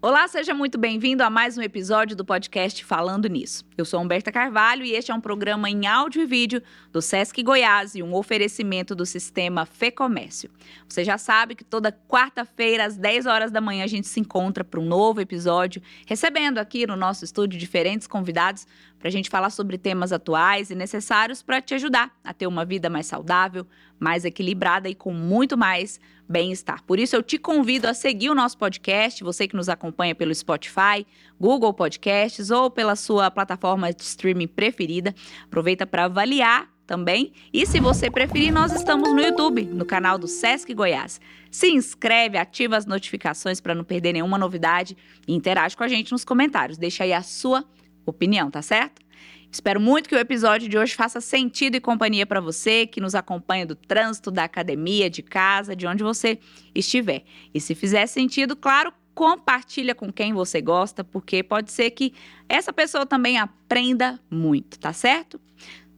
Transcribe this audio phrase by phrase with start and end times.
[0.00, 3.64] Olá, seja muito bem-vindo a mais um episódio do podcast Falando Nisso.
[3.76, 6.62] Eu sou Humberta Carvalho e este é um programa em áudio e vídeo
[6.92, 10.50] do Sesc Goiás e um oferecimento do sistema Fecomércio.
[10.88, 14.62] Você já sabe que toda quarta-feira, às 10 horas da manhã, a gente se encontra
[14.62, 18.68] para um novo episódio, recebendo aqui no nosso estúdio diferentes convidados
[18.98, 22.64] para a gente falar sobre temas atuais e necessários para te ajudar a ter uma
[22.64, 23.66] vida mais saudável,
[23.98, 26.82] mais equilibrada e com muito mais bem-estar.
[26.84, 30.34] Por isso, eu te convido a seguir o nosso podcast, você que nos acompanha pelo
[30.34, 31.06] Spotify,
[31.40, 35.14] Google Podcasts ou pela sua plataforma de streaming preferida.
[35.44, 37.32] Aproveita para avaliar também.
[37.52, 41.20] E se você preferir, nós estamos no YouTube, no canal do Sesc Goiás.
[41.50, 44.96] Se inscreve, ativa as notificações para não perder nenhuma novidade
[45.26, 46.78] e interage com a gente nos comentários.
[46.78, 47.64] Deixa aí a sua
[48.10, 49.02] opinião, tá certo?
[49.50, 53.14] Espero muito que o episódio de hoje faça sentido e companhia para você que nos
[53.14, 56.38] acompanha do trânsito, da academia, de casa, de onde você
[56.74, 57.24] estiver.
[57.54, 62.12] E se fizer sentido, claro, compartilha com quem você gosta, porque pode ser que
[62.48, 65.40] essa pessoa também aprenda muito, tá certo?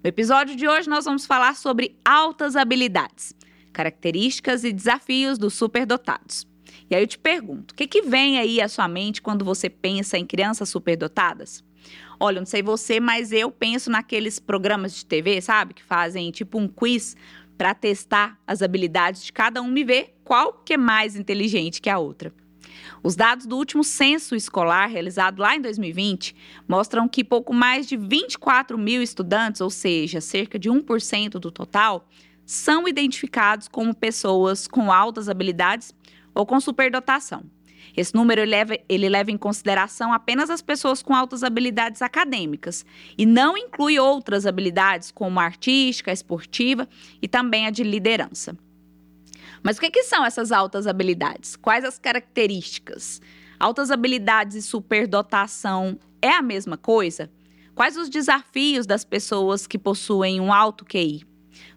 [0.02, 3.34] No episódio de hoje nós vamos falar sobre altas habilidades,
[3.72, 6.46] características e desafios dos superdotados.
[6.88, 9.68] E aí eu te pergunto, o que, que vem aí à sua mente quando você
[9.68, 11.62] pensa em crianças superdotadas?
[12.22, 15.72] Olha, não sei você, mas eu penso naqueles programas de TV, sabe?
[15.72, 17.16] Que fazem tipo um quiz
[17.56, 21.88] para testar as habilidades de cada um e ver qual que é mais inteligente que
[21.88, 22.30] a outra.
[23.02, 26.36] Os dados do último censo escolar, realizado lá em 2020,
[26.68, 32.06] mostram que pouco mais de 24 mil estudantes, ou seja, cerca de 1% do total,
[32.44, 35.94] são identificados como pessoas com altas habilidades
[36.34, 37.44] ou com superdotação.
[37.96, 42.84] Esse número ele leva, ele leva em consideração apenas as pessoas com altas habilidades acadêmicas
[43.16, 46.88] e não inclui outras habilidades como a artística, a esportiva
[47.20, 48.56] e também a de liderança.
[49.62, 51.56] Mas o que, que são essas altas habilidades?
[51.56, 53.20] Quais as características?
[53.58, 57.30] Altas habilidades e superdotação é a mesma coisa?
[57.74, 61.26] Quais os desafios das pessoas que possuem um alto QI?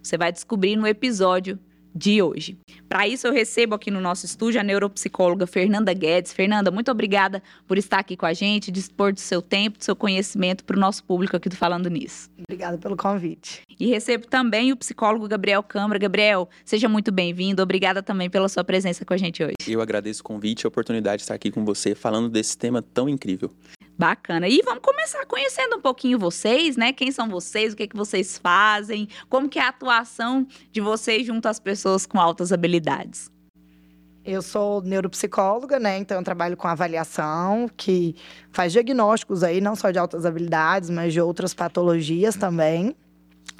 [0.02, 1.60] Você vai descobrir no episódio
[1.94, 2.58] de hoje.
[2.88, 6.34] Para isso, eu recebo aqui no nosso estúdio a neuropsicóloga Fernanda Guedes.
[6.34, 9.96] Fernanda, muito obrigada por estar aqui com a gente, dispor do seu tempo, do seu
[9.96, 12.30] conhecimento para o nosso público aqui do Falando Nisso.
[12.40, 13.62] Obrigada pelo convite.
[13.80, 16.00] E recebo também o psicólogo Gabriel Câmara.
[16.00, 17.62] Gabriel, seja muito bem-vindo.
[17.62, 19.56] Obrigada também pela sua presença com a gente hoje.
[19.68, 22.81] Eu agradeço o convite e a oportunidade de estar aqui com você falando desse tema
[22.81, 23.52] tão incrível.
[24.03, 24.50] Bacana.
[24.50, 26.91] E vamos começar conhecendo um pouquinho vocês, né?
[26.91, 30.81] Quem são vocês, o que, é que vocês fazem, como que é a atuação de
[30.81, 33.31] vocês junto às pessoas com altas habilidades.
[34.25, 36.00] Eu sou neuropsicóloga, né?
[36.00, 38.13] Então eu trabalho com avaliação, que
[38.52, 42.94] faz diagnósticos aí, não só de altas habilidades, mas de outras patologias também.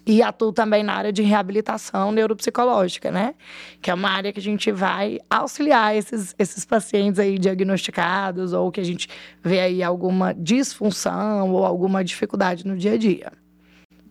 [0.05, 3.35] E atuo também na área de reabilitação neuropsicológica, né?
[3.81, 8.71] Que é uma área que a gente vai auxiliar esses, esses pacientes aí diagnosticados ou
[8.71, 9.07] que a gente
[9.41, 13.31] vê aí alguma disfunção ou alguma dificuldade no dia a dia.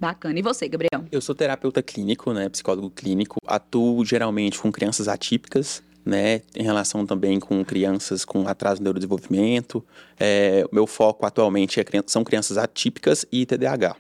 [0.01, 0.39] Bacana.
[0.39, 1.05] E você, Gabriel?
[1.13, 2.49] Eu sou terapeuta clínico, né?
[2.49, 3.37] Psicólogo clínico.
[3.47, 9.85] Atuo geralmente com crianças atípicas, né, em relação também com crianças com atraso no neurodesenvolvimento.
[10.19, 13.97] É, meu foco atualmente é, são crianças atípicas e TDAH.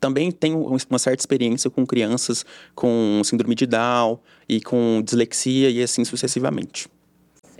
[0.00, 2.44] Também tenho uma certa experiência com crianças
[2.74, 4.18] com síndrome de Down
[4.48, 6.88] e com dislexia e assim sucessivamente.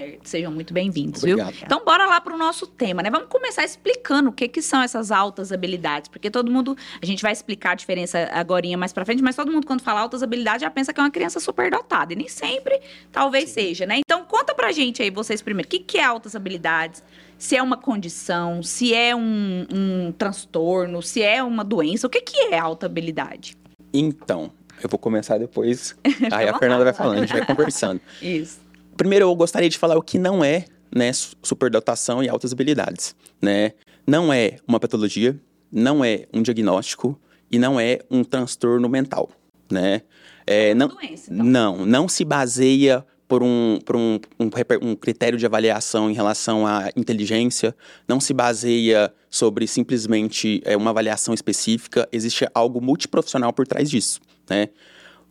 [0.04, 0.28] Certo.
[0.28, 1.38] Sejam muito bem-vindos, viu?
[1.62, 3.10] Então, bora lá para o nosso tema, né?
[3.10, 7.22] Vamos começar explicando o que, que são essas altas habilidades, porque todo mundo, a gente
[7.22, 10.62] vai explicar a diferença agora mais para frente, mas todo mundo quando fala altas habilidades
[10.62, 12.80] já pensa que é uma criança superdotada, e nem sempre
[13.12, 13.54] talvez Sim.
[13.54, 13.98] seja, né?
[13.98, 17.02] Então, conta pra gente aí, vocês primeiro, o que, que é altas habilidades?
[17.36, 22.20] Se é uma condição, se é um, um transtorno, se é uma doença, o que,
[22.20, 23.56] que é alta habilidade?
[23.92, 24.50] Então,
[24.82, 25.96] eu vou começar depois,
[26.32, 28.00] aí a Fernanda vai falando, a gente vai conversando.
[28.22, 28.63] Isso.
[28.96, 31.10] Primeiro, eu gostaria de falar o que não é né,
[31.42, 33.14] superdotação e altas habilidades.
[33.42, 33.72] Né?
[34.06, 35.38] Não é uma patologia,
[35.70, 37.18] não é um diagnóstico
[37.50, 39.30] e não é um transtorno mental.
[39.70, 40.02] Né?
[40.46, 41.44] É, é não, doença, então.
[41.44, 44.50] não, não se baseia por, um, por um, um,
[44.82, 47.74] um, critério de avaliação em relação à inteligência,
[48.06, 54.20] não se baseia sobre simplesmente é, uma avaliação específica, existe algo multiprofissional por trás disso.
[54.48, 54.68] Né?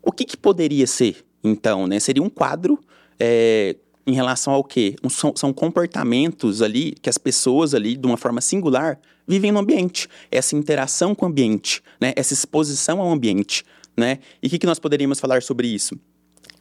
[0.02, 1.88] O que, que poderia ser, então?
[1.88, 2.00] Né?
[2.00, 2.80] Seria um quadro
[3.20, 3.76] é,
[4.06, 4.96] em relação ao quê?
[5.10, 10.08] São, são, comportamentos ali que as pessoas ali, de uma forma singular, vivem no ambiente.
[10.32, 12.14] Essa interação com o ambiente, né?
[12.16, 13.66] Essa exposição ao ambiente,
[13.96, 14.20] né?
[14.42, 15.98] E o que, que nós poderíamos falar sobre isso?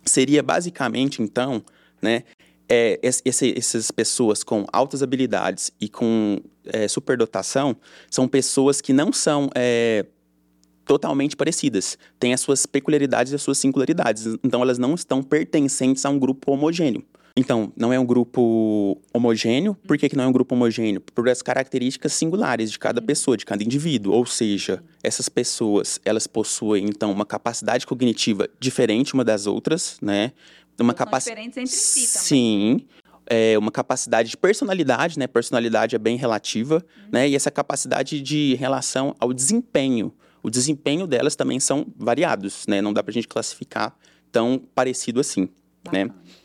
[0.05, 1.63] Seria basicamente, então,
[2.01, 2.25] né?
[2.69, 7.77] É, esse, essas pessoas com altas habilidades e com é, superdotação
[8.11, 10.07] são pessoas que não são é,
[10.85, 16.05] totalmente parecidas, têm as suas peculiaridades e as suas singularidades, então elas não estão pertencentes
[16.05, 17.05] a um grupo homogêneo.
[17.37, 19.75] Então, não é um grupo homogêneo.
[19.87, 21.01] Por que, que não é um grupo homogêneo?
[21.01, 24.13] Por as características singulares de cada pessoa, de cada indivíduo.
[24.13, 30.33] Ou seja, essas pessoas, elas possuem, então, uma capacidade cognitiva diferente uma das outras, né?
[30.79, 32.29] Uma capacidade diferentes entre si também.
[32.29, 32.87] Sim.
[33.25, 35.27] É uma capacidade de personalidade, né?
[35.27, 37.09] Personalidade é bem relativa, uhum.
[37.13, 37.29] né?
[37.29, 40.13] E essa capacidade de relação ao desempenho.
[40.43, 42.83] O desempenho delas também são variados, né?
[42.83, 43.95] Não dá pra gente classificar
[44.31, 45.43] tão parecido assim,
[45.93, 46.07] né?
[46.07, 46.15] Bacana.
[46.15, 46.43] né?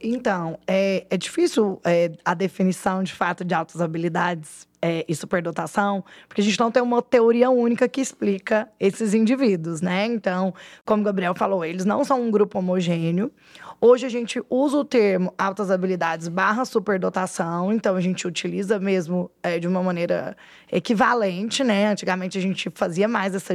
[0.00, 6.04] Então, é, é difícil é, a definição de fato de altas habilidades é, e superdotação,
[6.28, 10.06] porque a gente não tem uma teoria única que explica esses indivíduos, né?
[10.06, 10.54] Então,
[10.84, 13.32] como o Gabriel falou, eles não são um grupo homogêneo.
[13.78, 19.30] Hoje a gente usa o termo altas habilidades barra superdotação, então a gente utiliza mesmo
[19.42, 20.34] é, de uma maneira
[20.72, 21.88] equivalente, né?
[21.88, 23.54] Antigamente a gente fazia mais essa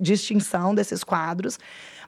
[0.00, 1.58] distinção desses quadros.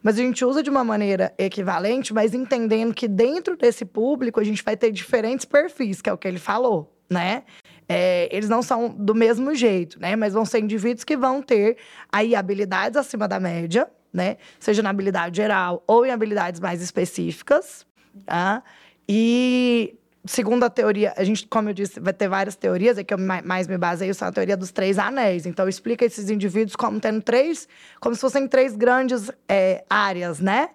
[0.03, 4.45] Mas a gente usa de uma maneira equivalente, mas entendendo que dentro desse público a
[4.45, 7.43] gente vai ter diferentes perfis, que é o que ele falou, né?
[7.87, 10.17] É, eles não são do mesmo jeito, né?
[10.17, 11.77] Mas vão ser indivíduos que vão ter
[12.11, 14.37] aí habilidades acima da média, né?
[14.59, 17.87] Seja na habilidade geral ou em habilidades mais específicas,
[18.27, 18.63] tá?
[19.09, 23.15] E segundo a teoria, a gente, como eu disse, vai ter várias teorias, é que
[23.15, 25.47] eu mais me baseio são a teoria dos três anéis.
[25.47, 27.67] Então, explica esses indivíduos como tendo três,
[28.01, 30.71] como se fossem três grandes é, áreas, né?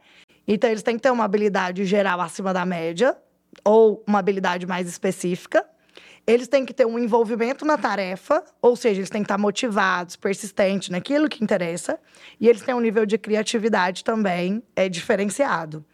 [0.47, 3.15] Então, eles têm que ter uma habilidade geral acima da média,
[3.63, 5.65] ou uma habilidade mais específica,
[6.27, 10.15] eles têm que ter um envolvimento na tarefa, ou seja, eles têm que estar motivados,
[10.15, 11.99] persistentes naquilo que interessa,
[12.39, 15.85] e eles têm um nível de criatividade também é diferenciado.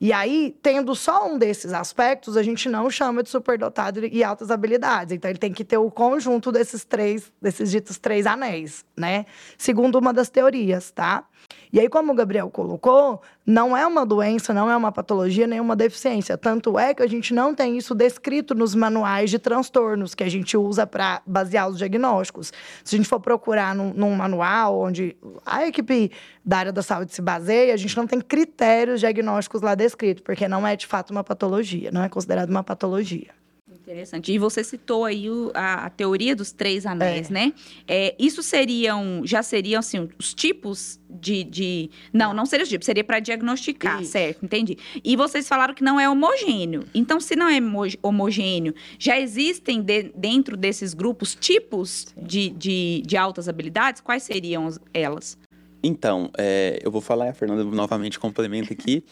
[0.00, 4.50] E aí, tendo só um desses aspectos, a gente não chama de superdotado e altas
[4.50, 5.14] habilidades.
[5.14, 9.26] Então, ele tem que ter o conjunto desses três, desses ditos três anéis, né?
[9.58, 11.24] Segundo uma das teorias, tá?
[11.72, 15.60] E aí, como o Gabriel colocou, não é uma doença, não é uma patologia, nem
[15.60, 16.36] uma deficiência.
[16.36, 20.28] Tanto é que a gente não tem isso descrito nos manuais de transtornos que a
[20.28, 22.52] gente usa para basear os diagnósticos.
[22.84, 25.16] Se a gente for procurar num, num, manual onde
[25.46, 26.10] a equipe
[26.44, 30.48] da área da saúde se baseia, a gente não tem critérios diagnósticos lá descritos, porque
[30.48, 33.39] não é de fato uma patologia, não é considerado uma patologia.
[33.90, 34.32] Interessante.
[34.32, 37.34] E você citou aí o, a, a, teoria dos três anéis, é.
[37.34, 37.52] né?
[37.88, 41.42] É, isso seriam, já seriam, assim, os tipos de...
[41.42, 41.90] de...
[42.12, 44.12] Não, não seriam os tipos, seria para diagnosticar, isso.
[44.12, 44.44] certo?
[44.44, 44.78] Entendi.
[45.02, 46.84] E vocês falaram que não é homogêneo.
[46.94, 47.58] Então, se não é
[48.00, 54.00] homogêneo, já existem de, dentro desses grupos tipos de, de, de altas habilidades?
[54.00, 55.36] Quais seriam elas?
[55.82, 59.02] Então, é, eu vou falar, a Fernanda novamente complementa aqui.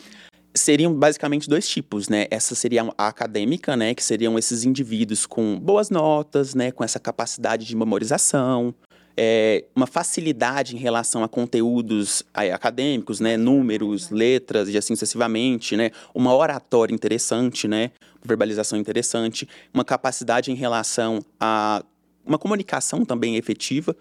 [0.54, 2.26] Seriam basicamente dois tipos, né?
[2.30, 3.94] Essa seria a acadêmica, né?
[3.94, 6.70] Que seriam esses indivíduos com boas notas, né?
[6.70, 8.74] Com essa capacidade de memorização,
[9.20, 13.36] é, uma facilidade em relação a conteúdos acadêmicos, né?
[13.36, 15.90] Números, letras e assim sucessivamente, né?
[16.14, 17.90] Uma oratória interessante, né?
[18.24, 21.82] Verbalização interessante, uma capacidade em relação a
[22.28, 23.96] uma comunicação também efetiva.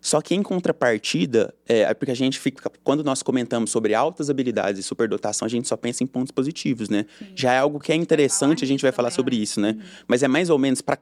[0.00, 4.30] Só que em contrapartida, é, é, porque a gente fica, quando nós comentamos sobre altas
[4.30, 7.04] habilidades e superdotação, a gente só pensa em pontos positivos, né?
[7.18, 7.26] Sim.
[7.34, 9.70] Já é algo que é interessante, a gente vai falar sobre isso, né?
[9.70, 9.82] Uhum.
[10.06, 10.96] Mas é mais ou menos para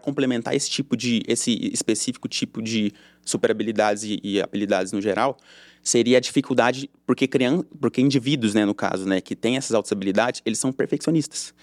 [0.00, 2.92] complementar esse tipo de esse específico tipo de
[3.24, 5.38] superabilidades e, e habilidades no geral,
[5.82, 9.92] seria a dificuldade porque criança, porque indivíduos, né, no caso, né, que têm essas altas
[9.92, 11.54] habilidades, eles são perfeccionistas.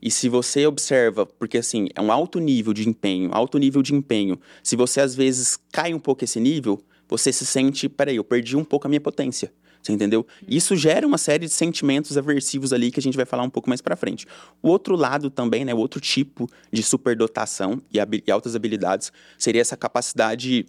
[0.00, 3.94] E se você observa, porque assim, é um alto nível de empenho, alto nível de
[3.94, 4.38] empenho.
[4.62, 8.56] Se você às vezes cai um pouco esse nível, você se sente, peraí, eu perdi
[8.56, 9.52] um pouco a minha potência.
[9.82, 10.26] Você entendeu?
[10.48, 13.68] Isso gera uma série de sentimentos aversivos ali que a gente vai falar um pouco
[13.68, 14.26] mais para frente.
[14.60, 19.60] O outro lado também, né, o outro tipo de superdotação e, e altas habilidades seria
[19.60, 20.66] essa capacidade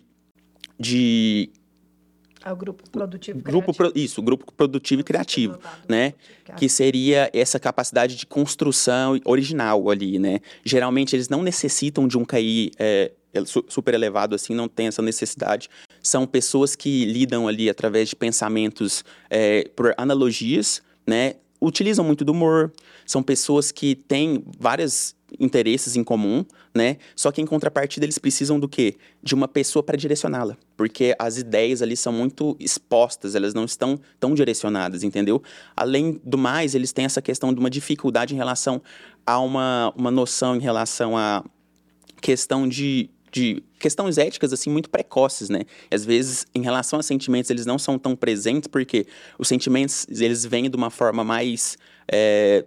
[0.80, 1.50] de
[2.48, 3.92] é o grupo produtivo grupo criativo.
[3.92, 6.14] Pro, isso, grupo produtivo e criativo, né?
[6.56, 10.40] Que seria essa capacidade de construção original ali, né?
[10.64, 13.12] Geralmente eles não necessitam de um KI é,
[13.68, 15.70] super elevado assim, não tem essa necessidade.
[16.02, 21.36] São pessoas que lidam ali através de pensamentos é, por analogias, né?
[21.62, 22.72] Utilizam muito do humor,
[23.06, 26.98] são pessoas que têm várias interesses em comum, né?
[27.16, 28.96] Só que em contrapartida eles precisam do quê?
[29.22, 34.00] De uma pessoa para direcioná-la, porque as ideias ali são muito expostas, elas não estão
[34.20, 35.42] tão direcionadas, entendeu?
[35.76, 38.82] Além do mais, eles têm essa questão de uma dificuldade em relação
[39.26, 41.44] a uma, uma noção em relação a
[42.22, 45.62] questão de, de questões éticas assim muito precoces, né?
[45.92, 49.06] Às vezes, em relação a sentimentos, eles não são tão presentes porque
[49.38, 51.78] os sentimentos eles vêm de uma forma mais
[52.12, 52.66] é,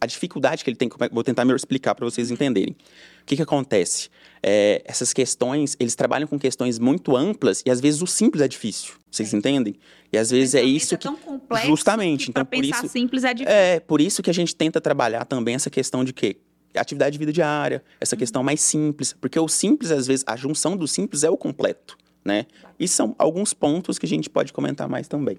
[0.00, 2.74] a dificuldade que ele tem, vou tentar me explicar para vocês entenderem.
[3.22, 4.08] O que, que acontece?
[4.42, 8.48] É, essas questões, eles trabalham com questões muito amplas e às vezes o simples é
[8.48, 8.94] difícil.
[9.10, 9.76] Vocês entendem?
[10.12, 11.04] E às vezes é isso que.
[11.04, 13.56] tão complexo justamente, que então, por isso- simples é difícil.
[13.56, 16.38] É, por isso que a gente tenta trabalhar também essa questão de quê?
[16.74, 19.12] Atividade de vida diária, essa questão mais simples.
[19.12, 22.46] Porque o simples, às vezes, a junção do simples é o completo, né?
[22.78, 25.38] E são alguns pontos que a gente pode comentar mais também.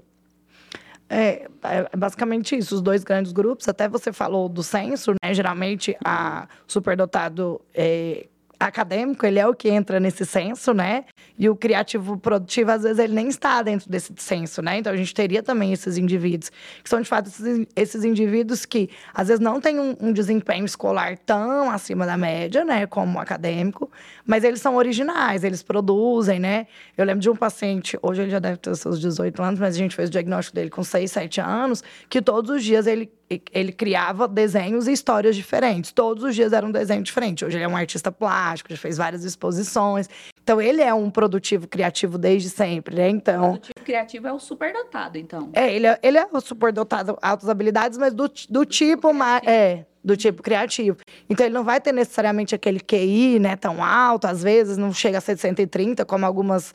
[1.09, 3.67] É, é basicamente isso, os dois grandes grupos.
[3.67, 5.33] Até você falou do censo, né?
[5.33, 8.27] Geralmente, a superdotado é,
[8.67, 11.05] acadêmico, ele é o que entra nesse censo, né?
[11.37, 14.77] E o criativo produtivo, às vezes, ele nem está dentro desse censo, né?
[14.77, 16.51] Então, a gente teria também esses indivíduos,
[16.83, 20.65] que são, de fato, esses, esses indivíduos que, às vezes, não têm um, um desempenho
[20.65, 22.85] escolar tão acima da média, né?
[22.87, 23.91] Como o acadêmico,
[24.25, 26.67] mas eles são originais, eles produzem, né?
[26.97, 29.77] Eu lembro de um paciente, hoje ele já deve ter seus 18 anos, mas a
[29.77, 33.11] gente fez o diagnóstico dele com 6, 7 anos, que todos os dias ele,
[33.51, 35.91] ele criava desenhos e histórias diferentes.
[35.91, 37.45] Todos os dias era um desenho diferente.
[37.45, 40.09] Hoje ele é um artista plástico, já fez várias exposições.
[40.43, 43.09] Então, ele é um produtivo criativo desde sempre, né?
[43.09, 43.53] Então.
[43.53, 45.49] O tipo criativo é o superdotado, então.
[45.53, 49.41] É, ele é, ele é o superdotado altas habilidades, mas do, do tipo mais.
[49.47, 50.97] É, do tipo criativo.
[51.29, 55.17] Então, ele não vai ter necessariamente aquele QI, né, tão alto, às vezes não chega
[55.17, 56.73] a ser de 130, como algumas.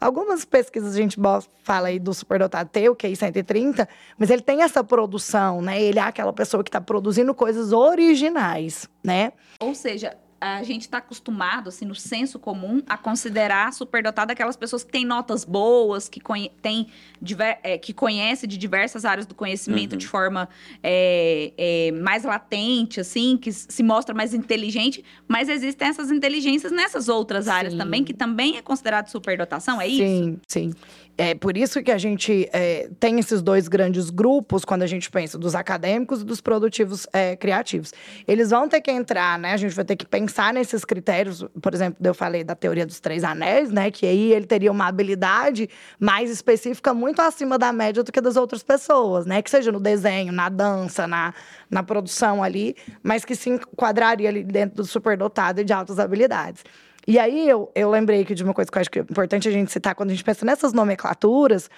[0.00, 1.18] Algumas pesquisas a gente
[1.64, 5.80] fala aí do superdotado ter o QI 130, mas ele tem essa produção, né?
[5.82, 9.32] Ele é aquela pessoa que está produzindo coisas originais, né?
[9.58, 14.84] Ou seja, a gente está acostumado, assim, no senso comum, a considerar superdotado aquelas pessoas
[14.84, 16.86] que têm notas boas, que, conhe têm
[17.20, 19.98] diver- é, que conhece de diversas áreas do conhecimento Uhum.
[19.98, 20.48] de forma
[20.82, 27.08] é, é, mais latente, assim, que se mostra mais inteligente, mas existem essas inteligências nessas
[27.08, 27.78] outras áreas Sim.
[27.78, 29.98] também, que também é considerado superdotação, é isso?
[29.98, 30.72] Sim, sim.
[31.20, 35.10] É por isso que a gente é, tem esses dois grandes grupos quando a gente
[35.10, 37.92] pensa dos acadêmicos e dos produtivos é, criativos.
[38.26, 39.52] Eles vão ter que entrar, né?
[39.52, 41.44] A gente vai ter que pensar nesses critérios.
[41.60, 43.90] Por exemplo, eu falei da teoria dos três anéis, né?
[43.90, 48.36] Que aí ele teria uma habilidade mais específica muito acima da média do que das
[48.36, 49.42] outras pessoas, né?
[49.42, 51.34] Que seja no desenho, na dança, na,
[51.68, 56.62] na produção ali, mas que se enquadraria ali dentro do superdotado e de altas habilidades.
[57.08, 59.48] E aí eu, eu lembrei que de uma coisa que eu acho que é importante
[59.48, 61.70] a gente citar quando a gente pensa nessas nomenclaturas,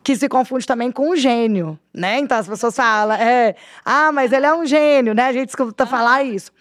[0.00, 2.20] que se confunde também com o gênio, né?
[2.20, 5.24] Então as pessoas falam, é, ah, mas ele é um gênio, né?
[5.24, 6.52] A gente escuta falar isso.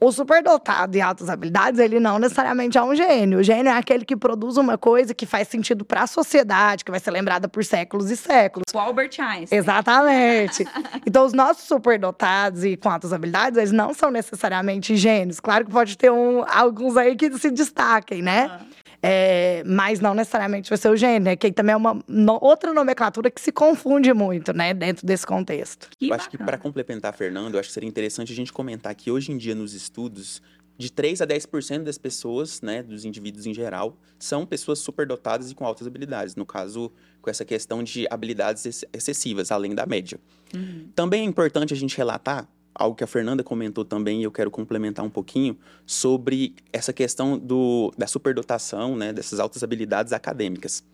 [0.00, 3.40] O superdotado em altas habilidades, ele não necessariamente é um gênio.
[3.40, 6.90] O gênio é aquele que produz uma coisa que faz sentido para a sociedade, que
[6.90, 8.64] vai ser lembrada por séculos e séculos.
[8.72, 9.58] O Albert Einstein.
[9.58, 10.64] Exatamente.
[11.06, 15.40] Então, os nossos superdotados e com altas habilidades, eles não são necessariamente gênios.
[15.40, 18.48] Claro que pode ter um- alguns aí que se destaquem, né?
[18.50, 18.60] Ah.
[19.02, 21.36] É, mas não necessariamente vai ser o gênio, né?
[21.36, 24.74] Que também é uma no- outra nomenclatura que se confunde muito, né?
[24.74, 25.88] Dentro desse contexto.
[25.98, 26.46] Que eu acho que bacana.
[26.46, 29.54] para complementar, Fernando, eu acho que seria interessante a gente comentar que hoje em dia
[29.54, 30.42] nos estudos,
[30.76, 35.54] de 3 a 10% das pessoas, né, dos indivíduos em geral, são pessoas superdotadas e
[35.54, 36.34] com altas habilidades.
[36.36, 40.18] No caso, com essa questão de habilidades ex- excessivas, além da média.
[40.54, 40.88] Uhum.
[40.94, 44.50] Também é importante a gente relatar algo que a Fernanda comentou também e eu quero
[44.50, 45.56] complementar um pouquinho
[45.86, 50.84] sobre essa questão do, da superdotação, né, dessas altas habilidades acadêmicas.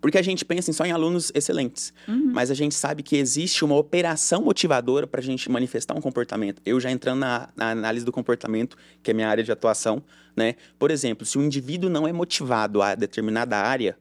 [0.00, 2.30] Porque a gente pensa só em alunos excelentes, Uhum.
[2.32, 6.60] mas a gente sabe que existe uma operação motivadora para a gente manifestar um comportamento.
[6.64, 10.02] Eu já entrando na, na análise do comportamento, que é minha área de atuação,
[10.36, 10.54] né?
[10.78, 13.98] Por exemplo, se o indivíduo não é motivado a determinada área,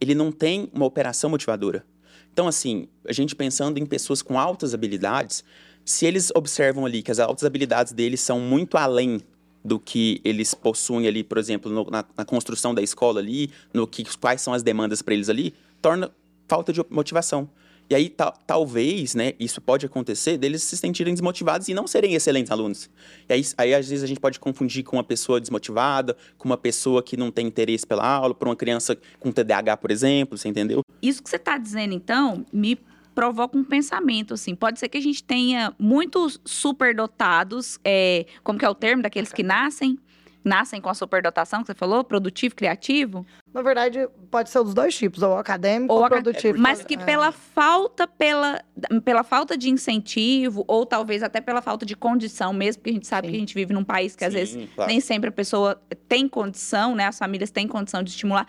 [0.00, 1.84] ele não tem uma operação motivadora.
[2.32, 5.44] Então, assim, a gente pensando em pessoas com altas habilidades,
[5.84, 9.20] se eles observam ali que as altas habilidades deles são muito além
[9.64, 13.86] do que eles possuem ali, por exemplo, no- na, na construção da escola ali, no
[13.86, 16.10] que quais são as demandas para eles ali, torna
[16.48, 17.48] falta de motivação.
[17.90, 22.14] E aí, ta- talvez, né, isso pode acontecer deles se sentirem desmotivados e não serem
[22.14, 22.88] excelentes alunos.
[23.28, 26.56] E aí, aí, às vezes, a gente pode confundir com uma pessoa desmotivada, com uma
[26.56, 30.48] pessoa que não tem interesse pela aula, por uma criança com TDAH, por exemplo, você
[30.48, 30.82] entendeu?
[31.02, 32.78] Isso que você está dizendo, então, me
[33.12, 34.54] provoca um pensamento, assim.
[34.54, 39.32] Pode ser que a gente tenha muitos superdotados, é, como que é o termo daqueles
[39.32, 39.98] que nascem?
[40.44, 42.02] Nascem com a superdotação que você falou?
[42.02, 43.26] Produtivo, criativo?
[43.52, 46.58] Na verdade, pode ser dos dois tipos, ou acadêmico ou, Ou produtivo.
[46.58, 46.98] Mas que É.
[46.98, 48.62] pela falta, pela,
[49.04, 53.06] pela falta de incentivo, ou talvez até pela falta de condição mesmo, porque a gente
[53.06, 53.32] sabe Sim.
[53.32, 54.90] que a gente vive num país que às vezes Sim, claro.
[54.90, 57.06] nem sempre a pessoa tem condição, né?
[57.06, 58.46] As famílias têm condição de estimular.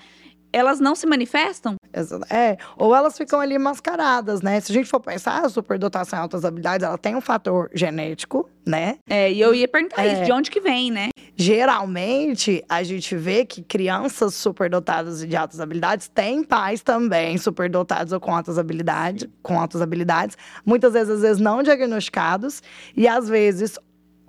[0.54, 1.76] Elas não se manifestam?
[2.30, 4.60] É, ou elas ficam ali mascaradas, né?
[4.60, 8.50] Se a gente for pensar, a superdotação em altas habilidades, ela tem um fator genético,
[8.66, 8.98] né?
[9.10, 10.14] É, e eu ia perguntar É.
[10.14, 11.10] isso, de onde que vem, né?
[11.36, 18.14] Geralmente, a gente vê que crianças superdotadas e de altas habilidades têm pais também superdotados
[18.14, 22.62] ou com altas habilidades, com altas habilidades, muitas vezes, às vezes não diagnosticados,
[22.96, 23.78] e às vezes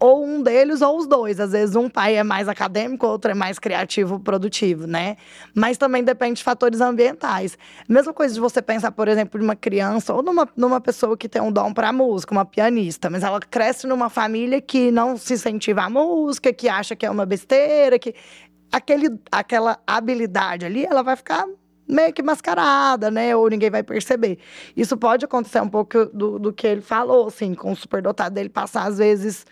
[0.03, 1.39] ou um deles ou os dois.
[1.39, 5.17] Às vezes um pai é mais acadêmico, outro é mais criativo, produtivo, né?
[5.55, 7.57] Mas também depende de fatores ambientais.
[7.89, 11.29] Mesma coisa de você pensar, por exemplo, de uma criança ou numa, numa pessoa que
[11.29, 15.35] tem um dom para música, uma pianista, mas ela cresce numa família que não se
[15.35, 18.13] incentiva a música, que acha que é uma besteira, que
[18.73, 21.47] aquele, aquela habilidade ali, ela vai ficar
[21.89, 23.37] meio que mascarada, né?
[23.37, 24.39] Ou ninguém vai perceber.
[24.77, 28.49] Isso pode acontecer um pouco do, do que ele falou, assim, com o superdotado dele
[28.49, 29.45] passar, às vezes,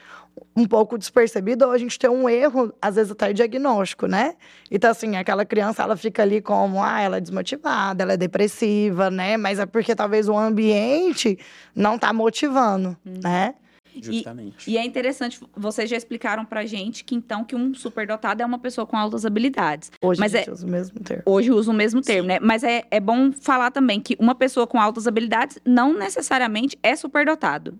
[0.56, 4.35] um pouco despercebido, ou a gente tem um erro, às vezes até diagnóstico, né?
[4.70, 9.11] Então, assim, aquela criança, ela fica ali como, ah, ela é desmotivada, ela é depressiva,
[9.11, 9.37] né?
[9.37, 11.38] Mas é porque talvez o ambiente
[11.75, 13.20] não tá motivando, Uhum.
[13.23, 13.54] né?
[14.02, 14.70] Justamente.
[14.70, 18.59] E é interessante, vocês já explicaram pra gente que então que um superdotado é uma
[18.59, 19.90] pessoa com altas habilidades.
[20.00, 21.23] Hoje Mas a gente é- usa o mesmo termo.
[21.26, 22.38] Hoje usa o mesmo termo, né?
[22.40, 26.94] Mas é, é bom falar também que uma pessoa com altas habilidades não necessariamente é
[26.94, 27.76] superdotado.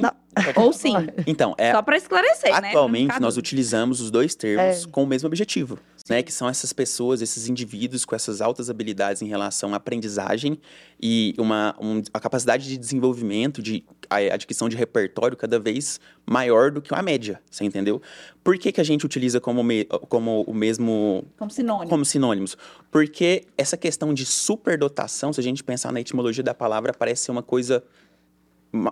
[0.00, 0.12] Não.
[0.56, 0.94] Ou sim.
[1.26, 2.68] Então, é, Só pra esclarecer, né?
[2.70, 4.88] Atualmente, ficar nós utilizamos os dois termos É.
[4.90, 6.22] com o mesmo objetivo, né?
[6.22, 10.58] Que são essas pessoas, esses indivíduos com essas altas habilidades em relação à aprendizagem
[11.00, 16.70] e uma, um- a capacidade de desenvolvimento, de a adquisição de repertório cada vez maior
[16.70, 18.00] do que a média, você entendeu?
[18.42, 21.90] Por que, que a gente utiliza como, me- como o mesmo Como sinônimo.
[21.90, 22.56] como sinônimos.
[22.90, 27.30] Porque essa questão de superdotação, se a gente pensar na etimologia da palavra, parece ser
[27.32, 27.84] uma coisa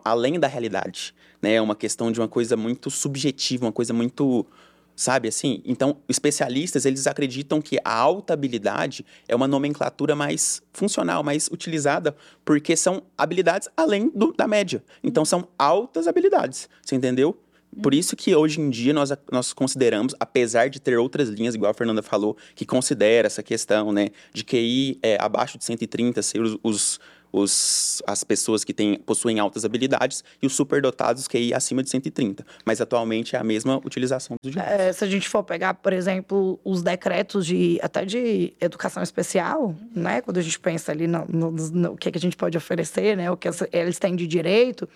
[0.04, 1.54] além da realidade, né?
[1.54, 4.46] É uma questão de uma coisa muito subjetiva, uma coisa muito,
[4.94, 5.62] sabe assim?
[5.64, 12.14] Então, especialistas, eles acreditam que a alta habilidade é uma nomenclatura mais funcional, mais utilizada,
[12.44, 14.82] porque são habilidades além do- da média.
[15.02, 17.36] Então, são altas habilidades, você entendeu?
[17.82, 21.70] Por isso que hoje em dia nós, nós consideramos, apesar de ter outras linhas, igual
[21.70, 26.40] a Fernanda falou, que considera essa questão, né, de QI é, abaixo de 130 ser
[26.42, 27.00] os, os,
[27.32, 32.44] os- as pessoas que têm, possuem altas habilidades e os superdotados QI acima de 130.
[32.64, 34.74] Mas atualmente é a mesma utilização dos direitos.
[34.80, 39.74] É, se a gente for pegar, por exemplo, os decretos de até de educação especial,
[39.94, 40.20] né?
[40.20, 43.30] Quando a gente pensa ali no, no- no que, que a gente pode oferecer, né?
[43.30, 44.88] O que eles têm de direito,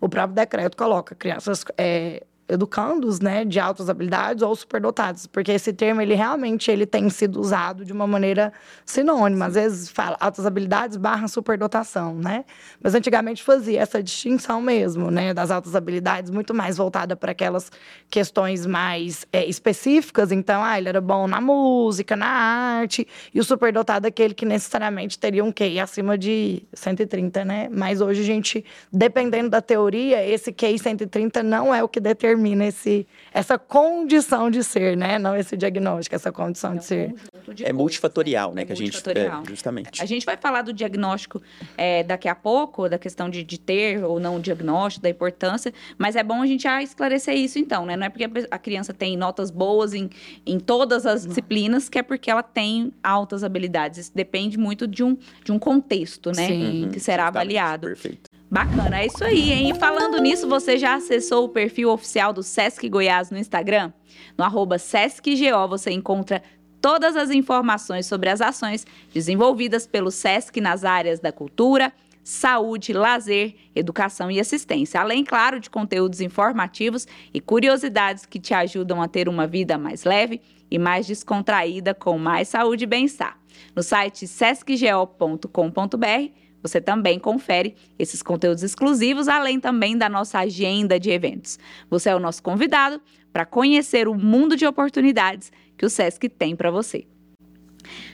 [0.00, 3.44] o próprio decreto coloca crianças é, educandos, né?
[3.44, 7.92] De altas habilidades ou superdotados, porque esse termo ele realmente ele tem sido usado de
[7.92, 8.52] uma maneira
[8.84, 9.46] sinônima.
[9.46, 12.44] Às vezes fala altas habilidades barra superdotação, né?
[12.80, 15.34] Mas antigamente fazia essa distinção mesmo, né?
[15.34, 17.70] Das altas habilidades muito mais voltada para aquelas
[18.08, 20.30] questões mais é, específicas.
[20.30, 23.06] Então, ah, ele era bom na música, na arte.
[23.34, 27.68] E o superdotado é aquele que necessariamente teria um QI acima de 130, né?
[27.72, 32.35] Mas hoje a gente, dependendo da teoria, esse QI 130 não é o que determina
[32.62, 35.18] esse, essa condição de ser, né?
[35.18, 37.14] Não esse diagnóstico, essa condição de ser.
[37.54, 38.62] de É multifatorial, né?
[38.62, 38.92] É que a gente.
[38.92, 39.42] multifatorial.
[39.42, 40.02] É, justamente.
[40.02, 41.42] A gente vai falar do diagnóstico
[41.76, 45.72] é, daqui a pouco, da questão de, de ter ou não o diagnóstico, da importância,
[45.98, 47.96] mas é bom a gente já esclarecer isso então, né?
[47.96, 50.10] Não é porque a criança tem notas boas em,
[50.44, 53.98] em todas as disciplinas que é porque ela tem altas habilidades.
[53.98, 56.46] Isso depende muito de um, de um contexto, né?
[56.46, 56.90] Sim.
[56.92, 57.86] Que será Justamente, avaliado.
[57.88, 58.35] Perfeito.
[58.48, 59.70] Bacana, é isso aí, hein?
[59.70, 63.92] E falando nisso, você já acessou o perfil oficial do Sesc Goiás no Instagram?
[64.38, 66.40] No arroba SescGO você encontra
[66.80, 73.56] todas as informações sobre as ações desenvolvidas pelo Sesc nas áreas da cultura, saúde, lazer,
[73.74, 75.00] educação e assistência.
[75.00, 80.04] Além, claro, de conteúdos informativos e curiosidades que te ajudam a ter uma vida mais
[80.04, 83.36] leve e mais descontraída com mais saúde e bem-estar.
[83.74, 91.10] No site sescgo.com.br você também confere esses conteúdos exclusivos, além também da nossa agenda de
[91.10, 91.58] eventos.
[91.90, 93.00] Você é o nosso convidado
[93.32, 97.06] para conhecer o mundo de oportunidades que o SESC tem para você.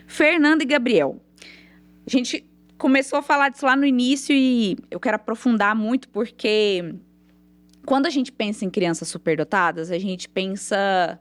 [0.07, 1.21] Fernanda e Gabriel,
[2.07, 2.45] a gente
[2.77, 6.95] começou a falar disso lá no início e eu quero aprofundar muito porque
[7.87, 11.19] quando a gente pensa em crianças superdotadas, a gente pensa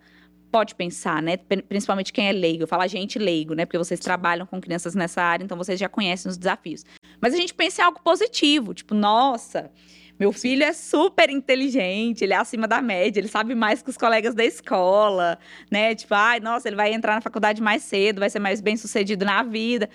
[0.51, 1.37] pode pensar, né?
[1.37, 2.63] Pri- Principalmente quem é leigo.
[2.63, 3.65] Eu falo a gente leigo, né?
[3.65, 6.83] Porque vocês trabalham com crianças nessa área, então vocês já conhecem os desafios.
[7.21, 9.71] Mas a gente pensa em algo positivo, tipo, nossa,
[10.19, 13.97] meu filho é super inteligente, ele é acima da média, ele sabe mais que os
[13.97, 15.95] colegas da escola, né?
[15.95, 19.23] Tipo, ai, nossa, ele vai entrar na faculdade mais cedo, vai ser mais bem sucedido
[19.23, 19.89] na vida.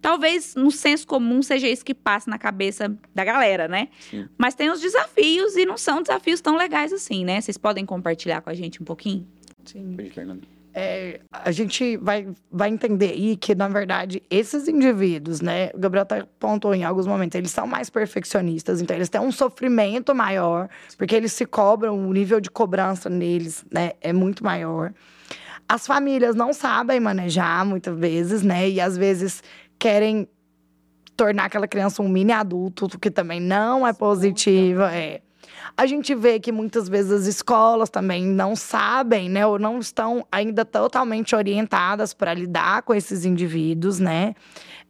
[0.00, 3.88] Talvez no senso comum seja isso que passa na cabeça da galera, né?
[4.00, 4.28] Sim.
[4.38, 7.40] Mas tem os desafios e não são desafios tão legais assim, né?
[7.40, 9.26] Vocês podem compartilhar com a gente um pouquinho?
[9.64, 9.92] Sim.
[9.94, 10.59] Beijo, Fernanda.
[10.72, 15.70] É, a gente vai, vai entender aí que, na verdade, esses indivíduos, né?
[15.74, 19.32] O Gabriel até pontuou em alguns momentos, eles são mais perfeccionistas, então eles têm um
[19.32, 24.92] sofrimento maior, porque eles se cobram, o nível de cobrança neles, né, é muito maior.
[25.68, 28.68] As famílias não sabem manejar muitas vezes, né?
[28.68, 29.42] E às vezes
[29.78, 30.28] querem
[31.16, 35.20] tornar aquela criança um mini adulto, o que também não é positivo, é.
[35.80, 40.26] A gente vê que muitas vezes as escolas também não sabem, né, ou não estão
[40.30, 44.34] ainda totalmente orientadas para lidar com esses indivíduos, né?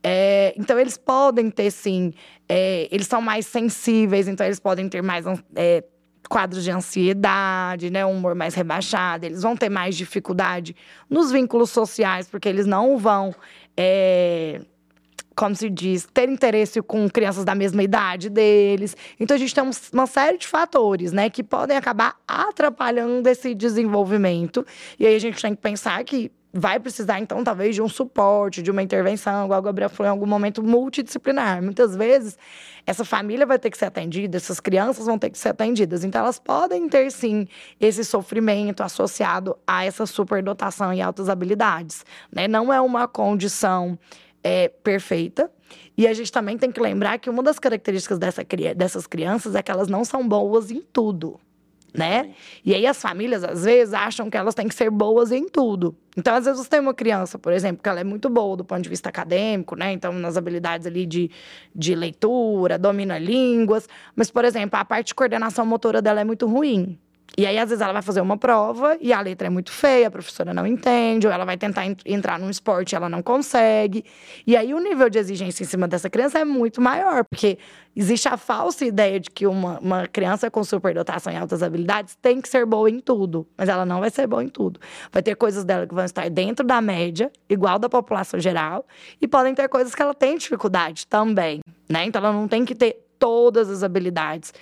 [0.02, 2.12] É, então, eles podem ter, sim,
[2.48, 5.84] é, eles são mais sensíveis, então, eles podem ter mais é,
[6.28, 10.74] quadros de ansiedade, né, um humor mais rebaixado, eles vão ter mais dificuldade
[11.08, 13.32] nos vínculos sociais, porque eles não vão.
[15.34, 18.96] Como se diz, ter interesse com crianças da mesma idade deles.
[19.18, 24.66] Então a gente tem uma série de fatores, né, que podem acabar atrapalhando esse desenvolvimento.
[24.98, 28.62] E aí a gente tem que pensar que vai precisar, então, talvez de um suporte,
[28.62, 31.62] de uma intervenção, igual o Gabriel falou, em algum momento multidisciplinar.
[31.62, 32.36] Muitas vezes,
[32.84, 36.02] essa família vai ter que ser atendida, essas crianças vão ter que ser atendidas.
[36.02, 37.46] Então, elas podem ter, sim,
[37.80, 42.04] esse sofrimento associado a essa superdotação e altas habilidades.
[42.32, 42.48] Né?
[42.48, 43.98] Não é uma condição
[44.42, 45.50] é, perfeita.
[45.96, 48.44] E a gente também tem que lembrar que uma das características dessa,
[48.76, 51.38] dessas crianças é que elas não são boas em tudo
[51.94, 52.30] né?
[52.64, 55.94] E aí as famílias, às vezes, acham que elas têm que ser boas em tudo.
[56.16, 58.64] Então, às vezes, você tem uma criança, por exemplo, que ela é muito boa do
[58.64, 59.92] ponto de vista acadêmico, né?
[59.92, 61.30] Então, nas habilidades ali de,
[61.74, 63.88] de leitura, domina línguas.
[64.14, 66.98] Mas, por exemplo, a parte de coordenação motora dela é muito ruim.
[67.36, 70.08] E aí, às vezes, ela vai fazer uma prova e a letra é muito feia,
[70.08, 74.04] a professora não entende, ou ela vai tentar entrar num esporte e ela não consegue.
[74.46, 77.58] E aí, o nível de exigência em cima dessa criança é muito maior, porque
[77.94, 82.40] existe a falsa ideia de que uma, uma criança com superdotação e altas habilidades tem
[82.40, 84.80] que ser boa em tudo, mas ela não vai ser boa em tudo.
[85.12, 88.84] Vai ter coisas dela que vão estar dentro da média, igual da população geral,
[89.20, 92.04] e podem ter coisas que ela tem dificuldade também, né?
[92.04, 94.52] Então, ela não tem que ter todas as habilidades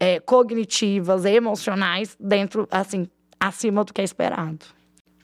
[0.00, 3.08] é, cognitivas, emocionais, dentro, assim,
[3.38, 4.66] acima do que é esperado.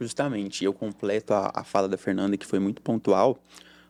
[0.00, 3.38] Justamente, eu completo a, a fala da Fernanda, que foi muito pontual,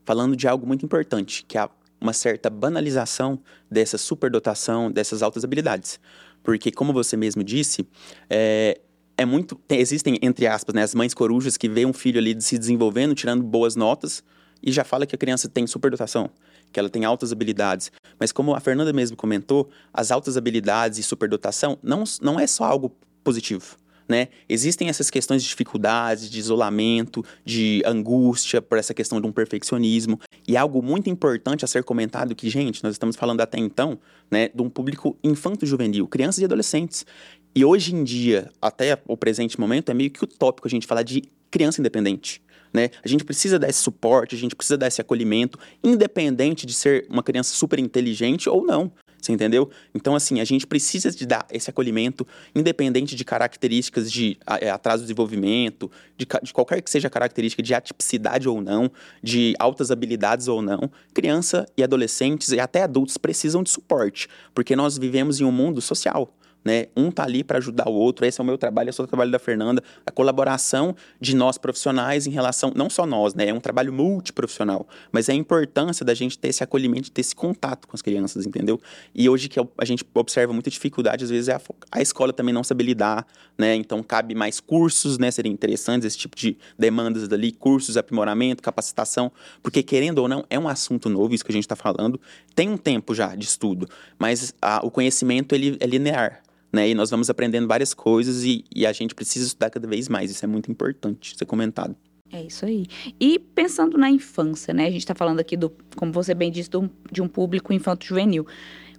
[0.05, 1.68] falando de algo muito importante, que é
[2.01, 3.38] uma certa banalização
[3.70, 5.99] dessa superdotação, dessas altas habilidades.
[6.42, 7.88] Porque, como você mesmo disse,
[8.29, 8.79] é,
[9.16, 9.55] é muito.
[9.55, 13.14] Tem, existem, entre aspas, né, as mães corujas que veem um filho ali se desenvolvendo,
[13.14, 14.23] tirando boas notas,
[14.62, 16.31] e já fala que a criança tem superdotação
[16.75, 17.93] que ela tem altas habilidades.
[18.19, 22.65] Mas como a Fernanda mesmo comentou, as altas habilidades e superdotação não, não é só
[22.65, 23.77] algo positivo.
[24.07, 24.29] Né?
[24.49, 30.21] Existem essas questões de dificuldades, de isolamento, de angústia por essa questão de um perfeccionismo.
[30.47, 33.99] E algo muito importante a ser comentado que, gente, nós estamos falando até então,
[34.31, 37.07] né, de um público infanto-juvenil, crianças e adolescentes.
[37.55, 41.05] E hoje em dia, até o presente momento, é meio que utópico a gente falar
[41.05, 42.43] de criança independente.
[42.75, 42.91] Né?
[43.05, 47.07] A gente precisa dar esse suporte, a gente precisa dar esse acolhimento, independente de ser
[47.09, 48.91] uma criança super inteligente ou não.
[49.25, 49.71] Você entendeu?
[49.95, 55.03] Então, assim, a gente precisa de dar esse acolhimento, independente de características de é, atraso
[55.03, 58.91] de desenvolvimento, de, de, qualquer que seja a característica de atipicidade ou não,
[59.23, 60.91] de altas habilidades ou não.
[61.15, 65.81] Criança e adolescentes e até adultos precisam de suporte, porque nós vivemos em um mundo
[65.81, 66.31] social
[66.64, 66.87] né?
[66.96, 68.24] Um tá ali para ajudar o outro.
[68.24, 71.59] Esse é o meu trabalho, esse é o trabalho da Fernanda, a colaboração de nós
[71.59, 73.48] profissionais em relação, não só nós, né?
[73.48, 77.35] É um trabalho multiprofissional, mas é a importância da gente ter esse acolhimento, ter esse
[77.35, 78.81] contato com as crianças, entendeu?
[79.14, 82.55] E hoje que a gente observa muita dificuldade, às vezes é a, a escola também
[82.55, 83.27] não sabe lidar,
[83.59, 83.74] né?
[83.74, 85.31] Então cabe mais cursos, né?
[85.31, 89.31] Seriam interessantes esse tipo de demandas dali, cursos, aprimoramento, capacitação,
[89.62, 92.20] porque querendo ou não, é um assunto novo, isso que a gente está falando.
[92.55, 96.42] Tem um tempo já de estudo, mas a, o conhecimento ele é linear
[96.75, 96.89] né?
[96.91, 100.31] E nós vamos aprendendo várias coisas e, e a gente precisa estudar cada vez mais.
[100.31, 101.97] Isso é muito importante ser comentado.
[102.33, 102.87] É isso aí.
[103.21, 104.87] E pensando na infância, né?
[104.87, 108.47] A gente está falando aqui do, como você bem disse, do, de um público infanto-juvenil.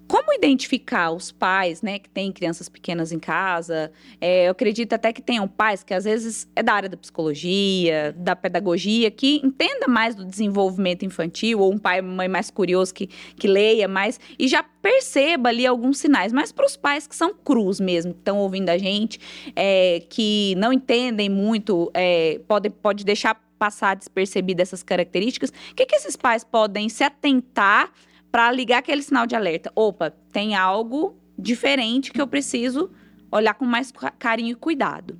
[0.08, 3.92] Como identificar os pais, né, que têm crianças pequenas em casa?
[4.22, 8.14] É, eu acredito até que tenham pais que às vezes é da área da psicologia,
[8.18, 13.08] da pedagogia, que entenda mais do desenvolvimento infantil, ou um pai, mãe mais curioso que,
[13.08, 16.32] que leia mais e já perceba ali alguns sinais.
[16.32, 19.20] Mas para os pais que são crus mesmo, que estão ouvindo a gente,
[19.56, 25.86] é, que não entendem muito, é, pode, pode deixar passar despercebido essas características, o que,
[25.86, 27.92] que esses pais podem se atentar
[28.36, 29.72] para ligar aquele sinal de alerta.
[29.74, 32.92] Opa, tem algo diferente que eu preciso
[33.32, 35.18] olhar com mais carinho e cuidado.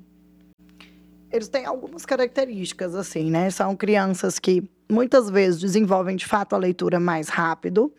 [1.32, 3.48] Eles têm algumas características, assim, né?
[3.48, 7.90] São crianças que muitas vezes desenvolvem de fato a leitura mais rápido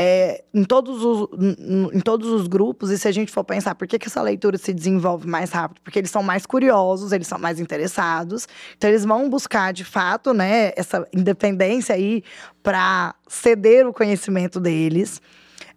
[0.00, 1.28] é, em, todos os,
[1.92, 4.56] em todos os grupos, e se a gente for pensar por que, que essa leitura
[4.56, 9.04] se desenvolve mais rápido, porque eles são mais curiosos, eles são mais interessados, então eles
[9.04, 12.22] vão buscar de fato né, essa independência aí
[12.62, 15.20] para ceder o conhecimento deles.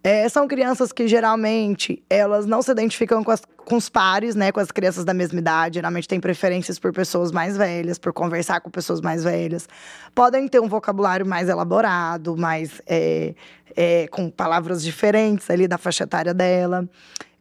[0.04, 4.52] É, são crianças que geralmente elas não se identificam com, as, com os pares, né?
[4.52, 5.76] Com as crianças da mesma idade.
[5.76, 9.68] Geralmente têm preferências por pessoas mais velhas, por conversar com pessoas mais velhas.
[10.14, 13.34] Podem ter um vocabulário mais elaborado, mais é,
[13.76, 16.88] é, com palavras diferentes ali da faixa etária dela.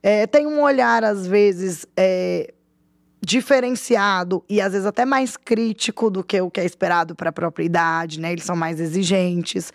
[0.01, 2.53] é, tem um olhar, às vezes, é,
[3.23, 7.34] diferenciado e às vezes até mais crítico do que o que é esperado para a
[7.34, 8.31] própria idade, né?
[8.31, 9.71] Eles são mais exigentes.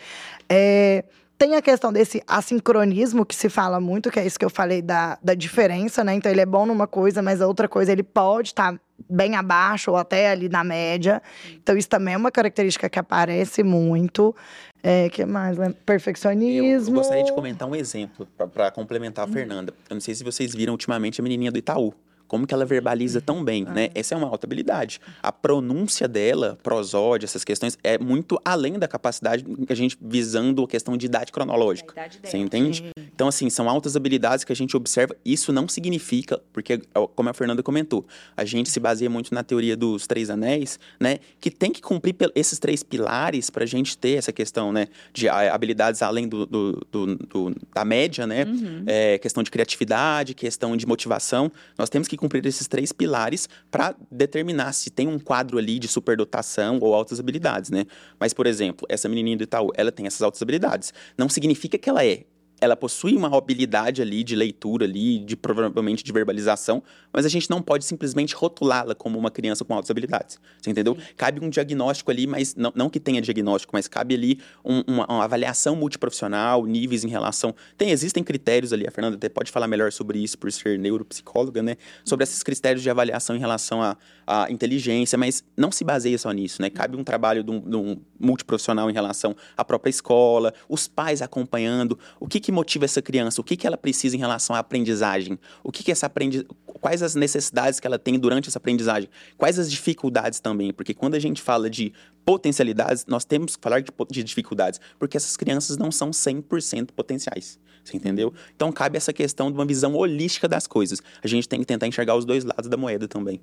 [0.49, 1.05] É,
[1.39, 4.81] tem a questão desse assincronismo que se fala muito, que é isso que eu falei
[4.81, 6.15] da, da diferença, né?
[6.15, 9.37] Então ele é bom numa coisa, mas a outra coisa ele pode estar tá bem
[9.37, 11.23] abaixo ou até ali na média.
[11.63, 14.35] Então isso também é uma característica que aparece muito.
[14.83, 15.59] É, que mais?
[15.85, 16.97] Perfeccionismo.
[16.97, 19.75] Eu gostaria de comentar um exemplo para complementar a Fernanda.
[19.91, 21.93] Eu não sei se vocês viram ultimamente a menininha do Itaú.
[22.27, 23.89] Como que ela verbaliza tão bem, né?
[23.89, 23.99] Ah.
[23.99, 25.01] Essa é uma alta habilidade.
[25.23, 30.65] A pronúncia dela, prosódia, essas questões, é muito além da capacidade que a gente visando
[30.65, 31.93] a questão de idade cronológica.
[31.93, 32.85] Idade você entende?
[33.15, 35.17] Então, assim, são altas habilidades que a gente observa.
[35.25, 36.81] Isso não significa, porque,
[37.15, 41.19] como a Fernanda comentou, a gente se baseia muito na teoria dos três anéis, né?
[41.41, 44.89] Que tem que cumprir esses três pilares para a gente ter essa questão, né?
[45.13, 48.45] De habilidades além do, do, do, do da média, né?
[48.45, 48.85] Uhum.
[48.87, 51.51] É, questão de criatividade, questão de motivação.
[51.79, 55.79] Nós temos que que cumprir esses três pilares para determinar se tem um quadro ali
[55.79, 57.85] de superdotação ou altas habilidades, né?
[58.19, 60.93] Mas, por exemplo, essa menininha do Itaú, ela tem essas altas habilidades.
[61.17, 62.25] Não significa que ela é
[62.61, 67.51] ela possui uma habilidade ali de leitura ali, de provavelmente de verbalização, mas a gente
[67.51, 70.41] não pode simplesmente rotulá-la como uma criança com altas habilidades.
[70.61, 70.95] Você entendeu?
[70.95, 71.03] Sim.
[71.17, 75.07] Cabe um diagnóstico ali, mas não, não que tenha diagnóstico, mas cabe ali um, uma,
[75.07, 77.55] uma, avaliação multiprofissional, níveis em relação.
[77.77, 81.63] Tem, existem critérios ali, a Fernanda até pode falar melhor sobre isso por ser neuropsicóloga,
[81.63, 81.77] né?
[82.05, 86.33] Sobre esses critérios de avaliação em relação à, à inteligência, mas não se baseia só
[86.33, 86.71] nisso, né?
[86.71, 91.21] Cabe um trabalho de um, de um multiprofissional em relação à própria escola, os pais
[91.21, 93.41] acompanhando, o que que motiva essa criança?
[93.41, 95.37] O que, que ela precisa em relação à aprendizagem?
[95.65, 96.47] O que, que essa aprendi...
[96.81, 99.11] Quais as necessidades que ela tem durante essa aprendizagem?
[99.37, 100.73] Quais as dificuldades também?
[100.73, 101.93] Porque quando a gente fala de
[102.25, 107.59] potencialidades, nós temos que falar de, de dificuldades, porque essas crianças não são 100% potenciais.
[107.83, 108.33] Você entendeu?
[108.55, 111.03] Então cabe essa questão de uma visão holística das coisas.
[111.25, 113.41] A gente tem que tentar enxergar os dois lados da moeda também.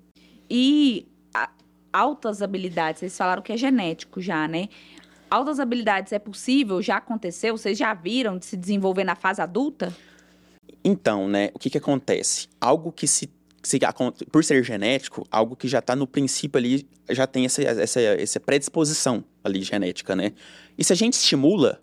[0.49, 1.49] E a,
[1.91, 4.69] altas habilidades, vocês falaram que é genético já, né?
[5.33, 6.81] Altas habilidades é possível?
[6.81, 7.57] Já aconteceu?
[7.57, 9.91] Vocês já viram de se desenvolver na fase adulta?
[10.83, 12.47] Então, né, o que, que acontece?
[12.61, 13.29] Algo que se,
[14.31, 18.39] por ser genético, algo que já está no princípio ali, já tem essa, essa, essa
[18.39, 20.33] predisposição ali genética, né?
[20.77, 21.81] E se a gente estimula,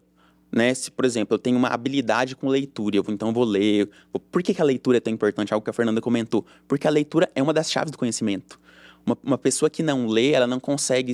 [0.53, 0.73] né?
[0.73, 3.89] Se, por exemplo, eu tenho uma habilidade com leitura, eu, então eu vou ler.
[4.31, 5.53] Por que, que a leitura é tão importante?
[5.53, 6.47] Algo que a Fernanda comentou.
[6.69, 8.61] Porque a leitura é uma das chaves do conhecimento.
[9.05, 11.13] Uma, uma pessoa que não lê, ela não consegue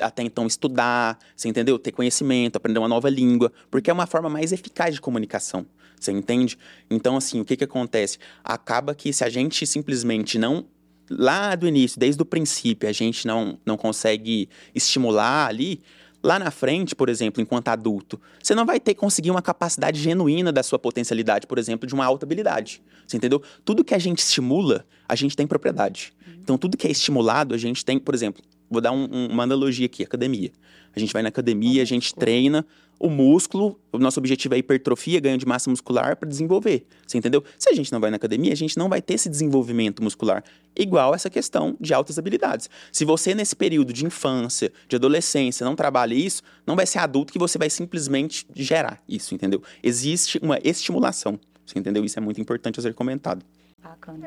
[0.00, 1.78] até então estudar, você entendeu?
[1.78, 5.66] Ter conhecimento, aprender uma nova língua, porque é uma forma mais eficaz de comunicação.
[5.98, 6.58] Você entende?
[6.90, 8.18] Então, assim, o que que acontece?
[8.42, 10.66] Acaba que se a gente simplesmente não
[11.08, 15.80] lá do início, desde o princípio, a gente não, não consegue estimular ali,
[16.22, 20.50] lá na frente, por exemplo, enquanto adulto, você não vai ter conseguir uma capacidade genuína
[20.50, 22.82] da sua potencialidade, por exemplo, de uma alta habilidade.
[23.06, 23.42] Você entendeu?
[23.64, 26.14] Tudo que a gente estimula, a gente tem propriedade.
[26.42, 29.42] Então, tudo que é estimulado, a gente tem, por exemplo, Vou dar um, um, uma
[29.42, 30.50] analogia aqui, academia.
[30.94, 32.64] A gente vai na academia, a gente treina
[32.98, 36.86] o músculo, o nosso objetivo é hipertrofia, ganho de massa muscular para desenvolver.
[37.06, 37.42] Você entendeu?
[37.58, 40.44] Se a gente não vai na academia, a gente não vai ter esse desenvolvimento muscular.
[40.76, 42.70] Igual essa questão de altas habilidades.
[42.92, 47.32] Se você, nesse período de infância, de adolescência, não trabalha isso, não vai ser adulto
[47.32, 49.62] que você vai simplesmente gerar isso, entendeu?
[49.82, 51.38] Existe uma estimulação.
[51.66, 52.04] Você entendeu?
[52.04, 53.44] Isso é muito importante a ser comentado.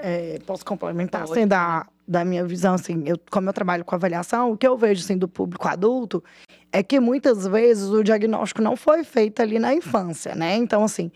[0.01, 4.51] É, posso complementar, assim, da, da minha visão, assim, eu, como eu trabalho com avaliação,
[4.51, 6.23] o que eu vejo, assim, do público adulto
[6.71, 10.55] é que muitas vezes o diagnóstico não foi feito ali na infância, né?
[10.55, 11.11] Então, assim,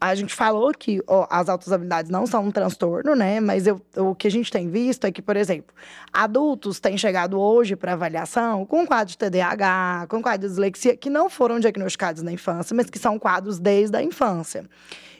[0.00, 3.40] a gente falou que ó, as altas habilidades não são um transtorno, né?
[3.40, 5.74] Mas eu, o que a gente tem visto é que, por exemplo,
[6.12, 11.08] adultos têm chegado hoje para avaliação com quadro de TDAH, com quadro de dislexia, que
[11.08, 14.68] não foram diagnosticados na infância, mas que são quadros desde a infância.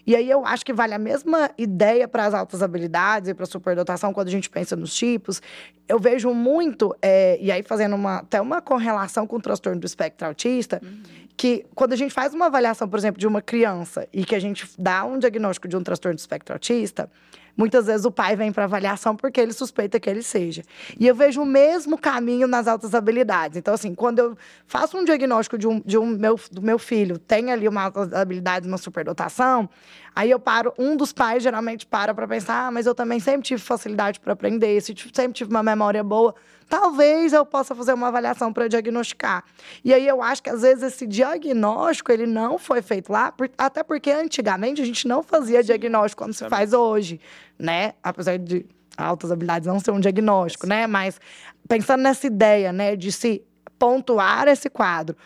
[0.07, 3.43] E aí eu acho que vale a mesma ideia para as altas habilidades e para
[3.43, 5.43] a superdotação quando a gente pensa nos tipos.
[5.89, 9.87] Eu vejo muito, é, e aí fazendo uma, até uma correlação com o transtorno do
[9.87, 11.03] espectro autista, uhum.
[11.37, 14.41] que quando a gente faz uma avaliação, por exemplo, de uma criança e que a
[14.41, 17.11] gente dá um diagnóstico de um transtorno do espectro autista,
[17.57, 20.63] Muitas vezes o pai vem para avaliação porque ele suspeita que ele seja.
[20.99, 23.57] E eu vejo o mesmo caminho nas altas habilidades.
[23.57, 27.19] Então, assim, quando eu faço um diagnóstico de um, de um meu, do meu filho,
[27.19, 29.69] tem ali uma alta habilidade, uma superdotação,
[30.15, 33.43] aí eu paro, um dos pais geralmente para para pensar, ah, mas eu também sempre
[33.43, 36.35] tive facilidade para aprender, sempre tive uma memória boa
[36.69, 39.45] talvez eu possa fazer uma avaliação para diagnosticar.
[39.85, 43.83] E aí eu acho que às vezes esse diagnóstico ele não foi feito lá, até
[43.83, 47.21] porque antigamente a gente não fazia diagnóstico como se faz hoje,
[47.59, 47.95] né?
[48.03, 50.87] Apesar de altas habilidades não ser um diagnóstico, né?
[50.87, 51.21] Mas
[51.69, 53.43] pensando nessa ideia, né, de se
[53.79, 55.17] pontuar esse quadro.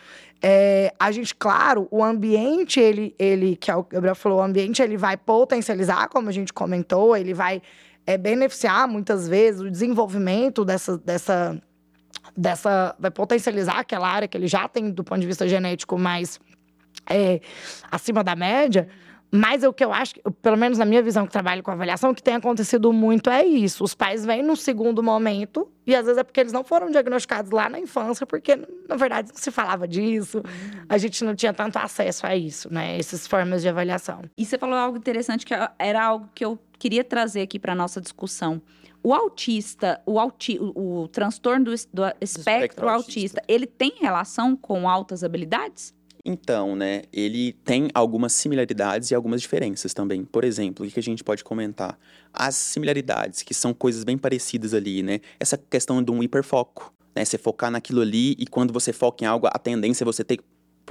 [0.43, 4.81] É, a gente, claro, o ambiente, ele, ele, que é o Gabriel falou, o ambiente
[4.81, 7.61] ele vai potencializar, como a gente comentou, ele vai
[8.11, 11.61] é, beneficiar muitas vezes o desenvolvimento dessa, dessa,
[12.35, 12.95] dessa.
[12.99, 16.39] vai potencializar aquela área que ele já tem do ponto de vista genético mais
[17.09, 17.39] é,
[17.89, 18.87] acima da média.
[19.33, 22.15] Mas o que eu acho, pelo menos na minha visão que trabalho com avaliação, o
[22.15, 23.81] que tem acontecido muito é isso.
[23.81, 27.49] Os pais vêm no segundo momento, e às vezes é porque eles não foram diagnosticados
[27.49, 28.57] lá na infância, porque,
[28.89, 30.43] na verdade, não se falava disso,
[30.89, 32.99] a gente não tinha tanto acesso a isso, né?
[32.99, 34.21] Essas formas de avaliação.
[34.37, 38.01] E você falou algo interessante que era algo que eu queria trazer aqui para nossa
[38.01, 38.59] discussão.
[39.03, 43.93] O autista, o, auti o, o transtorno do, do espectro, espectro autista, autista, ele tem
[44.01, 45.93] relação com altas habilidades?
[46.25, 50.23] Então, né, ele tem algumas similaridades e algumas diferenças também.
[50.23, 51.99] Por exemplo, o que a gente pode comentar?
[52.33, 55.19] As similaridades, que são coisas bem parecidas ali, né?
[55.39, 57.25] Essa questão de um hiperfoco, né?
[57.25, 60.39] Você focar naquilo ali e quando você foca em algo, a tendência é você ter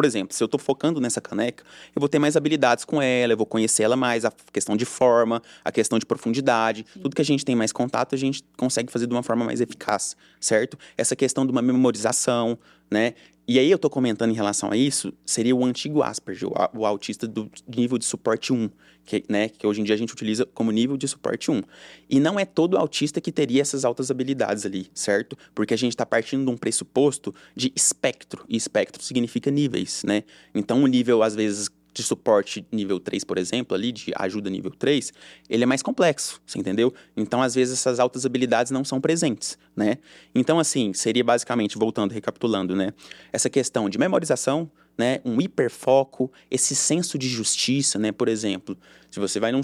[0.00, 1.62] por exemplo, se eu estou focando nessa caneca,
[1.94, 4.86] eu vou ter mais habilidades com ela, eu vou conhecer ela mais, a questão de
[4.86, 7.00] forma, a questão de profundidade, Sim.
[7.00, 9.60] tudo que a gente tem mais contato, a gente consegue fazer de uma forma mais
[9.60, 10.78] eficaz, certo?
[10.96, 12.58] Essa questão de uma memorização,
[12.90, 13.12] né?
[13.46, 16.86] E aí eu tô comentando em relação a isso, seria o antigo Asperger, o, o
[16.86, 18.70] autista do nível de suporte 1,
[19.10, 21.62] que, né, que hoje em dia a gente utiliza como nível de suporte 1.
[22.08, 25.36] E não é todo autista que teria essas altas habilidades ali, certo?
[25.52, 30.22] Porque a gente está partindo de um pressuposto de espectro, e espectro significa níveis, né?
[30.54, 34.70] Então o nível, às vezes, de suporte nível 3, por exemplo, ali, de ajuda nível
[34.70, 35.12] 3,
[35.48, 36.94] ele é mais complexo, você entendeu?
[37.16, 39.98] Então, às vezes, essas altas habilidades não são presentes, né?
[40.32, 42.92] Então, assim, seria basicamente, voltando, recapitulando, né?
[43.32, 45.20] Essa questão de memorização, né?
[45.24, 48.12] Um hiperfoco, esse senso de justiça, né?
[48.12, 48.76] Por exemplo,
[49.11, 49.61] se você vai num,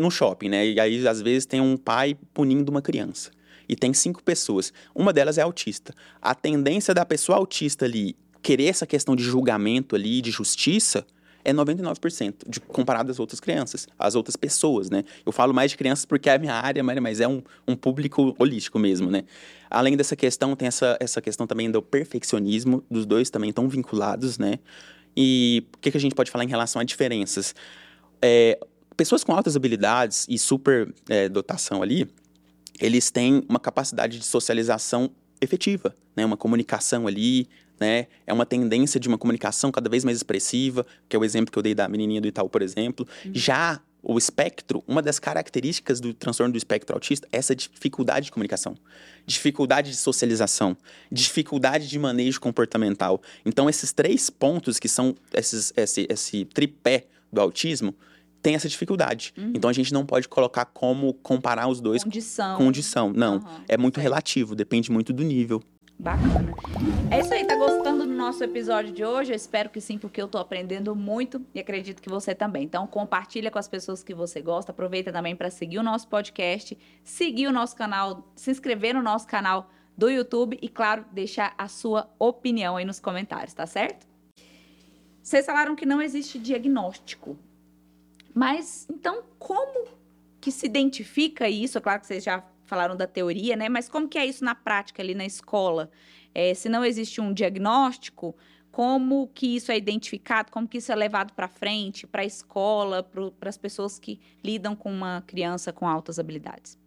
[0.00, 0.66] num shopping, né?
[0.66, 3.30] E aí, às vezes, tem um pai punindo uma criança.
[3.68, 4.72] E tem cinco pessoas.
[4.94, 5.92] Uma delas é autista.
[6.22, 11.06] A tendência da pessoa autista ali querer essa questão de julgamento ali, de justiça,
[11.44, 15.04] é 99%, de, comparado às outras crianças, às outras pessoas, né?
[15.24, 18.34] Eu falo mais de crianças porque é a minha área, mas é um, um público
[18.38, 19.24] holístico mesmo, né?
[19.70, 24.38] Além dessa questão, tem essa, essa questão também do perfeccionismo, dos dois também estão vinculados,
[24.38, 24.58] né?
[25.16, 27.54] E o que, que a gente pode falar em relação a diferenças?
[28.20, 28.58] É,
[28.96, 32.08] pessoas com altas habilidades e super é, dotação ali,
[32.80, 36.24] eles têm uma capacidade de socialização efetiva, né?
[36.24, 37.48] Uma comunicação ali,
[37.80, 38.06] né?
[38.26, 41.58] É uma tendência de uma comunicação cada vez mais expressiva, que é o exemplo que
[41.58, 43.06] eu dei da menininha do Itaú, por exemplo.
[43.24, 43.30] Uhum.
[43.34, 48.32] Já o espectro, uma das características do transtorno do espectro autista é essa dificuldade de
[48.32, 48.76] comunicação,
[49.26, 50.76] dificuldade de socialização,
[51.10, 53.20] dificuldade de manejo comportamental.
[53.44, 57.94] Então, esses três pontos que são esses, esse, esse tripé do autismo,
[58.40, 59.32] tem essa dificuldade.
[59.36, 59.52] Uhum.
[59.54, 62.04] Então a gente não pode colocar como comparar os dois.
[62.04, 62.56] Condição.
[62.56, 63.12] Condição.
[63.12, 63.34] Não.
[63.34, 63.64] Uhum.
[63.68, 65.62] É muito relativo, depende muito do nível.
[65.98, 66.54] Bacana.
[67.10, 69.32] É isso aí, tá gostando do nosso episódio de hoje?
[69.32, 72.62] Eu espero que sim, porque eu tô aprendendo muito e acredito que você também.
[72.62, 74.70] Então, compartilha com as pessoas que você gosta.
[74.70, 79.26] Aproveita também para seguir o nosso podcast, seguir o nosso canal, se inscrever no nosso
[79.26, 84.06] canal do YouTube e, claro, deixar a sua opinião aí nos comentários, tá certo?
[85.20, 87.36] Vocês falaram que não existe diagnóstico.
[88.32, 89.88] Mas, então, como
[90.48, 91.76] que se identifica isso?
[91.76, 93.68] É claro que vocês já falaram da teoria, né?
[93.68, 95.90] Mas como que é isso na prática ali na escola?
[96.34, 98.34] É, se não existe um diagnóstico,
[98.70, 103.02] como que isso é identificado, como que isso é levado para frente, para a escola,
[103.02, 106.78] para as pessoas que lidam com uma criança com altas habilidades?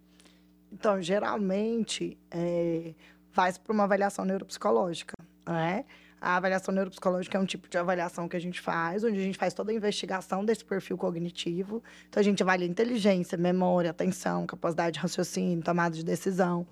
[0.71, 2.95] Então, geralmente, é,
[3.31, 5.13] vai para uma avaliação neuropsicológica,
[5.47, 5.85] né?
[6.21, 9.39] A avaliação neuropsicológica é um tipo de avaliação que a gente faz, onde a gente
[9.39, 11.81] faz toda a investigação desse perfil cognitivo.
[12.07, 16.67] Então, a gente avalia inteligência, memória, atenção, capacidade de raciocínio, tomada de decisão.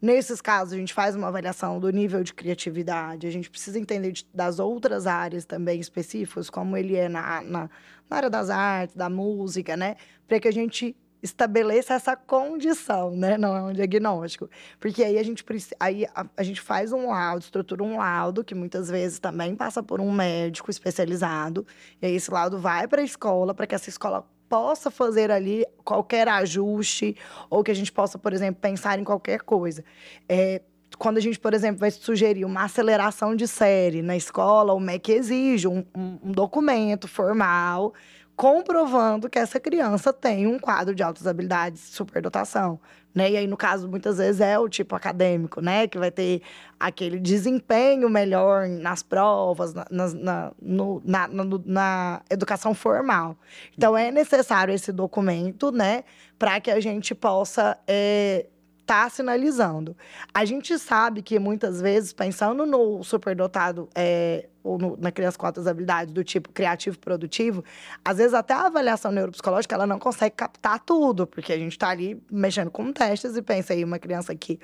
[0.00, 3.26] Nesses casos, a gente faz uma avaliação do nível de criatividade.
[3.26, 7.70] A gente precisa entender de, das outras áreas também específicas, como ele é na, na,
[8.08, 9.96] na área das artes, da música, né?
[10.28, 13.38] Para que a gente estabeleça essa condição, né?
[13.38, 14.50] Não é um diagnóstico.
[14.80, 15.44] Porque aí a gente,
[15.78, 19.82] aí a, a, gente faz um laudo, estrutura um laudo, que muitas vezes também passa
[19.82, 21.64] por um médico especializado.
[22.00, 25.64] E aí esse laudo vai para a escola, para que essa escola possa fazer ali
[25.84, 27.16] qualquer ajuste,
[27.48, 29.84] ou que a gente possa, por exemplo, pensar em qualquer coisa.
[30.28, 30.60] É,
[30.98, 35.12] quando a gente, por exemplo, vai sugerir uma aceleração de série na escola, o MEC
[35.12, 37.94] exige um, um, um documento formal
[38.42, 42.80] comprovando que essa criança tem um quadro de altas habilidades, superdotação,
[43.14, 43.30] né?
[43.30, 45.86] E aí, no caso, muitas vezes é o tipo acadêmico, né?
[45.86, 46.42] Que vai ter
[46.80, 53.38] aquele desempenho melhor nas provas, na, na, no, na, na, na educação formal.
[53.78, 56.02] Então, é necessário esse documento, né?
[56.36, 58.46] Para que a gente possa é,
[58.92, 59.96] está sinalizando.
[60.34, 65.46] A gente sabe que muitas vezes, pensando no superdotado é, ou no, na criança com
[65.46, 67.64] altas habilidades do tipo criativo produtivo,
[68.04, 71.88] às vezes até a avaliação neuropsicológica ela não consegue captar tudo, porque a gente está
[71.88, 74.60] ali mexendo com testes e pensa aí uma criança que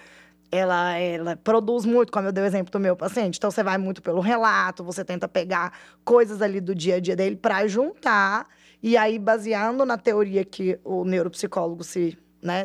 [0.53, 3.37] ela, ela produz muito, como eu dei o exemplo do meu paciente.
[3.37, 5.73] Então, você vai muito pelo relato, você tenta pegar
[6.05, 8.47] coisas ali do dia a dia dele para juntar.
[8.83, 12.65] E aí, baseando na teoria que o neuropsicólogo se, né,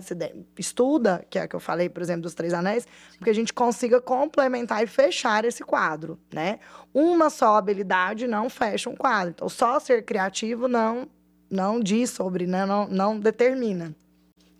[0.57, 3.53] estuda, que é a que eu falei, por exemplo, dos três anéis, porque a gente
[3.53, 6.59] consiga complementar e fechar esse quadro, né?
[6.93, 9.33] Uma só habilidade não fecha um quadro.
[9.35, 11.07] Então, só ser criativo não,
[11.49, 13.95] não diz sobre, né, não, não determina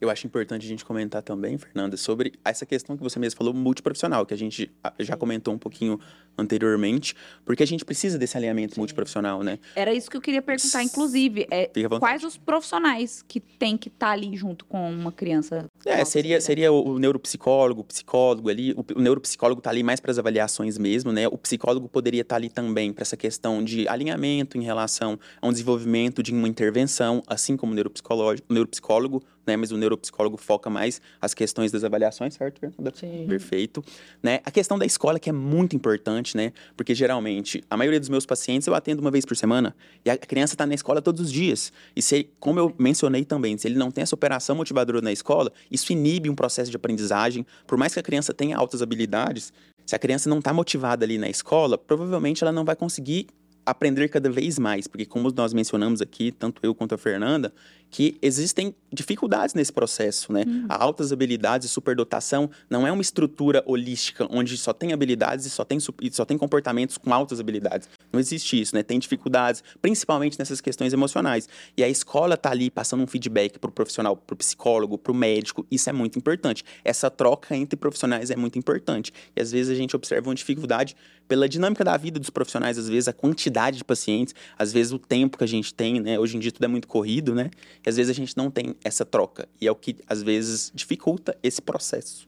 [0.04, 3.54] eu acho importante a gente comentar também, Fernanda, sobre essa questão que você mesmo falou,
[3.54, 6.00] multiprofissional, que a gente já comentou um pouquinho
[6.38, 8.82] anteriormente, porque a gente precisa desse alinhamento Sim.
[8.82, 9.60] multiprofissional, né?
[9.76, 14.08] Era isso que eu queria perguntar, inclusive, é, quais os profissionais que tem que estar
[14.08, 15.68] tá ali junto com uma criança?
[15.86, 20.12] É, seria, seria o neuropsicólogo, o psicólogo ali, o, o neuropsicólogo está ali mais para
[20.12, 21.28] as avaliações mesmo, né?
[21.28, 25.48] O psicólogo poderia estar tá ali também para essa questão de alinhamento em relação a
[25.48, 29.56] um desenvolvimento de uma intervenção, assim como o neuropsicólogo, o neuropsicólogo né?
[29.56, 32.92] Mas o neuropsicólogo foca mais as questões das avaliações, certo, Fernanda?
[32.96, 33.26] Sim.
[33.28, 33.84] Perfeito.
[34.22, 34.40] Né?
[34.46, 36.54] A questão da escola que é muito importante, né?
[36.76, 39.76] Porque geralmente, a maioria dos meus pacientes eu atendo uma vez por semana
[40.06, 41.72] e a criança está na escola todos os dias.
[41.96, 45.52] E se, como eu mencionei também, se ele não tem essa operação motivadora na escola,
[45.70, 47.46] isso inibe um processo de aprendizagem.
[47.68, 49.52] Por mais que a criança tenha altas habilidades,
[49.86, 53.28] se a criança não está motivada ali na escola, provavelmente ela não vai conseguir
[53.66, 57.54] aprender cada vez mais, porque como nós mencionamos aqui, tanto eu quanto a Fernanda,
[57.94, 60.44] que existem dificuldades nesse processo, né?
[60.48, 60.66] Uhum.
[60.68, 65.64] Altas habilidades e superdotação não é uma estrutura holística onde só tem habilidades e só
[65.64, 67.88] tem, e só tem comportamentos com altas habilidades.
[68.12, 68.82] Não existe isso, né?
[68.82, 71.48] Tem dificuldades, principalmente nessas questões emocionais.
[71.78, 75.88] E a escola tá ali passando um feedback pro profissional, pro psicólogo, pro médico, isso
[75.88, 76.66] é muito importante.
[76.84, 79.14] Essa troca entre profissionais é muito importante.
[79.36, 80.96] E às vezes a gente observa uma dificuldade
[81.34, 85.00] pela dinâmica da vida dos profissionais, às vezes a quantidade de pacientes, às vezes o
[85.00, 86.20] tempo que a gente tem, né?
[86.20, 87.50] Hoje em dia tudo é muito corrido, né?
[87.84, 89.50] E às vezes a gente não tem essa troca.
[89.60, 92.24] E é o que às vezes dificulta esse processo.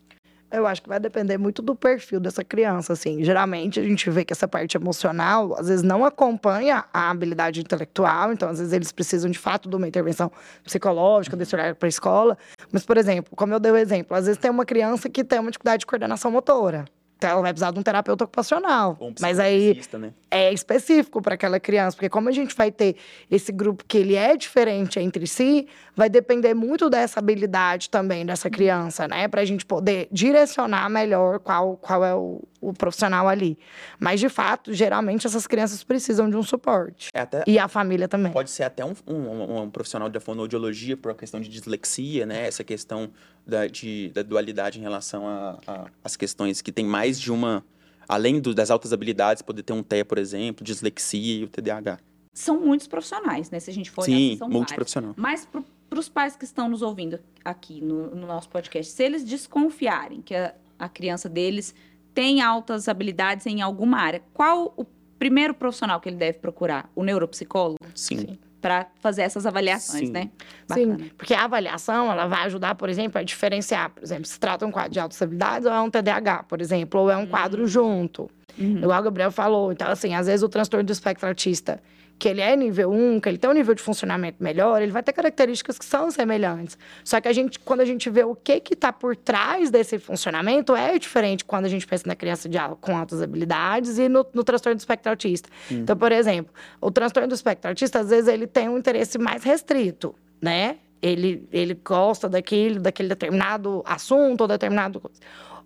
[0.51, 3.23] Eu acho que vai depender muito do perfil dessa criança, assim.
[3.23, 8.33] Geralmente a gente vê que essa parte emocional, às vezes, não acompanha a habilidade intelectual,
[8.33, 10.31] então, às vezes, eles precisam de fato de uma intervenção
[10.63, 12.37] psicológica, desse olhar para a escola.
[12.71, 15.39] Mas, por exemplo, como eu dei o exemplo, às vezes tem uma criança que tem
[15.39, 16.85] uma dificuldade de coordenação motora.
[17.17, 18.97] Então, ela vai precisar de um terapeuta ocupacional.
[18.99, 20.13] Um mas aí né?
[20.29, 22.97] é específico para aquela criança, porque como a gente vai ter
[23.31, 28.49] esse grupo que ele é diferente entre si, vai depender muito dessa habilidade também dessa
[28.49, 29.27] criança, né?
[29.27, 33.57] Para a gente poder direcionar melhor qual, qual é o, o profissional ali.
[33.99, 37.09] Mas, de fato, geralmente essas crianças precisam de um suporte.
[37.13, 38.31] É até, e a família também.
[38.31, 42.47] Pode ser até um, um, um profissional da fonoaudiologia por uma questão de dislexia, né?
[42.47, 43.09] Essa questão
[43.45, 45.23] da, de, da dualidade em relação
[46.03, 47.63] às questões que tem mais de uma.
[48.07, 51.97] Além do, das altas habilidades, poder ter um TEA, por exemplo, dislexia e o TDAH.
[52.33, 53.59] São muitos profissionais, né?
[53.59, 55.13] Se a gente for Sim, olhar, são multiprofissional.
[55.17, 55.47] Vários.
[55.51, 59.23] Mas para os pais que estão nos ouvindo aqui no, no nosso podcast, se eles
[59.23, 61.73] desconfiarem que a, a criança deles
[62.15, 64.85] tem altas habilidades em alguma área, qual o
[65.19, 66.89] primeiro profissional que ele deve procurar?
[66.95, 67.77] O neuropsicólogo?
[67.93, 68.19] Sim.
[68.19, 70.11] Sim para fazer essas avaliações, Sim.
[70.11, 70.31] né?
[70.67, 70.97] Bacana.
[70.97, 74.65] Sim, porque a avaliação, ela vai ajudar, por exemplo, a diferenciar, por exemplo, se trata
[74.65, 77.61] um quadro de altas habilidades ou é um TDAH, por exemplo, ou é um quadro
[77.61, 77.67] uhum.
[77.67, 78.27] junto.
[78.57, 78.77] Uhum.
[78.77, 79.71] Igual o Gabriel falou.
[79.71, 81.79] Então, assim, às vezes o transtorno do espectro autista
[82.17, 85.03] que ele é nível 1, que ele tem um nível de funcionamento melhor, ele vai
[85.03, 86.77] ter características que são semelhantes.
[87.03, 90.75] Só que a gente, quando a gente vê o que está por trás desse funcionamento,
[90.75, 94.43] é diferente quando a gente pensa na criança de, com altas habilidades e no, no
[94.43, 95.49] transtorno do espectro autista.
[95.71, 95.79] Hum.
[95.79, 99.43] Então, por exemplo, o transtorno do espectro autista, às vezes, ele tem um interesse mais
[99.43, 100.77] restrito, né?
[101.01, 105.19] Ele, ele gosta daquele, daquele determinado assunto ou determinado coisa.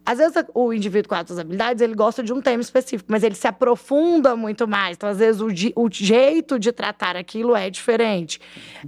[0.10, 3.36] Às vezes o indivíduo com altas habilidades, ele gosta de um tema específico, mas ele
[3.36, 4.97] se aprofunda muito mais.
[4.97, 8.41] Então, às vezes, o, o jeito de tratar aquilo é diferente.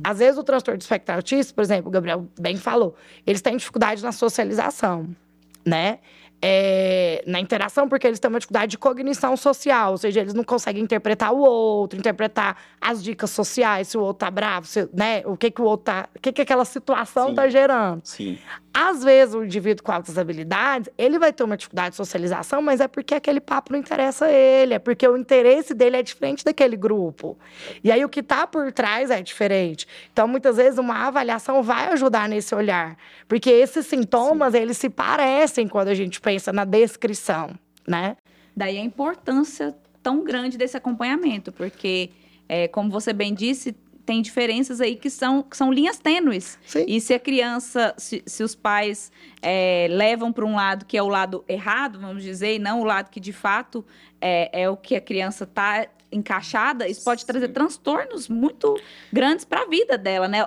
[0.03, 3.55] Às vezes, o transtorno de espectro autista, por exemplo, o Gabriel bem falou, eles têm
[3.55, 5.15] dificuldade na socialização,
[5.63, 5.99] né?
[6.41, 10.43] É, na interação, porque eles têm uma dificuldade de cognição social, ou seja, eles não
[10.43, 15.21] conseguem interpretar o outro, interpretar as dicas sociais, se o outro tá bravo, se, né?
[15.25, 17.35] O que que o outro tá, o que que aquela situação Sim.
[17.35, 18.01] tá gerando.
[18.03, 18.39] Sim.
[18.73, 22.79] Às vezes o indivíduo com altas habilidades, ele vai ter uma dificuldade de socialização, mas
[22.79, 26.43] é porque aquele papo não interessa a ele, é porque o interesse dele é diferente
[26.43, 27.37] daquele grupo.
[27.83, 29.85] E aí o que tá por trás é diferente.
[30.11, 32.95] Então, muitas vezes uma avaliação vai ajudar nesse olhar,
[33.27, 34.59] porque esses sintomas, Sim.
[34.59, 37.51] eles se parecem quando a gente pensa pensa na descrição,
[37.85, 38.15] né?
[38.55, 42.09] Daí a importância tão grande desse acompanhamento, porque,
[42.47, 43.75] é, como você bem disse,
[44.05, 46.57] tem diferenças aí que são, que são linhas tênues.
[46.65, 46.85] Sim.
[46.87, 49.11] E se a criança, se, se os pais
[49.41, 52.83] é, levam para um lado que é o lado errado, vamos dizer, e não o
[52.83, 53.85] lado que de fato
[54.19, 58.77] é, é o que a criança está encaixada, isso pode trazer transtornos muito
[59.13, 60.39] grandes para a vida dela, né?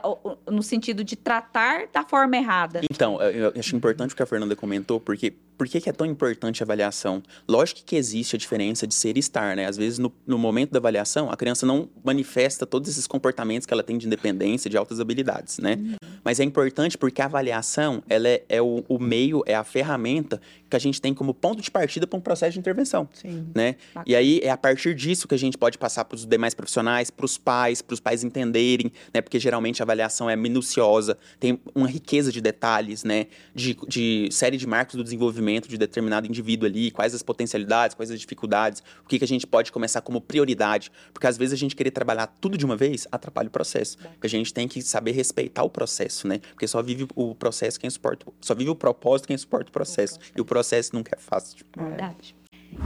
[0.51, 2.83] No sentido de tratar da forma errada.
[2.91, 5.93] Então, eu eu acho importante o que a Fernanda comentou, porque por que, que é
[5.93, 7.23] tão importante a avaliação?
[7.49, 9.67] Lógico que existe a diferença de ser e estar, né?
[9.67, 13.73] Às vezes, no, no momento da avaliação, a criança não manifesta todos esses comportamentos que
[13.73, 15.79] ela tem de independência, de altas habilidades, né?
[16.25, 20.41] Mas é importante porque a avaliação, ela é, é o, o meio, é a ferramenta
[20.69, 23.47] que a gente tem como ponto de partida para um processo de intervenção Sim.
[23.55, 23.77] né?
[23.95, 24.05] Bacana.
[24.07, 27.11] E aí é a partir disso que a gente pode passar para os demais profissionais,
[27.11, 29.21] para os pais, para os pais entenderem, né?
[29.21, 33.27] Porque geralmente a avaliação é minuciosa, tem uma riqueza de detalhes, né?
[33.55, 38.11] De, de série de marcos do desenvolvimento de determinado indivíduo ali, quais as potencialidades, quais
[38.11, 41.57] as dificuldades, o que, que a gente pode começar como prioridade, porque às vezes a
[41.57, 43.99] gente querer trabalhar tudo de uma vez atrapalha o processo.
[43.99, 46.39] Porque a gente tem que saber respeitar o processo, né?
[46.51, 50.19] Porque só vive o processo quem suporta, só vive o propósito quem suporta o processo.
[50.37, 51.65] E o processo nunca é fácil.
[51.77, 52.35] Verdade.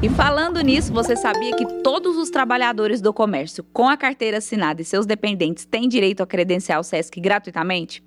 [0.01, 4.81] E falando nisso, você sabia que todos os trabalhadores do comércio com a carteira assinada
[4.81, 8.03] e seus dependentes têm direito a credencial SESC gratuitamente?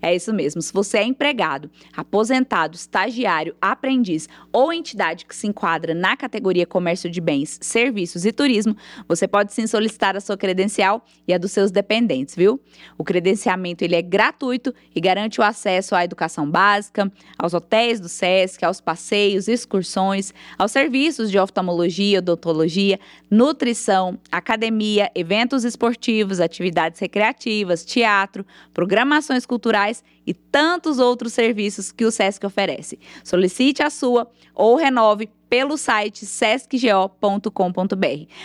[0.00, 0.60] É isso mesmo.
[0.60, 7.10] Se você é empregado, aposentado, estagiário, aprendiz ou entidade que se enquadra na categoria comércio
[7.10, 8.76] de bens, serviços e turismo,
[9.08, 12.60] você pode sim solicitar a sua credencial e a dos seus dependentes, viu?
[12.98, 18.08] O credenciamento ele é gratuito e garante o acesso à educação básica, aos hotéis do
[18.08, 22.98] SESC, aos passeios, excursões, aos serviços de oftalmologia, odontologia,
[23.30, 32.10] nutrição, academia, eventos esportivos, atividades recreativas, teatro, programações culturais e tantos outros serviços que o
[32.10, 32.98] SESC oferece.
[33.22, 37.50] Solicite a sua ou renove pelo site sescgo.com.br.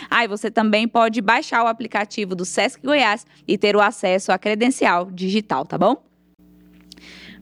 [0.08, 4.30] Ah, e você também pode baixar o aplicativo do Sesc Goiás e ter o acesso
[4.30, 6.02] à credencial digital, tá bom?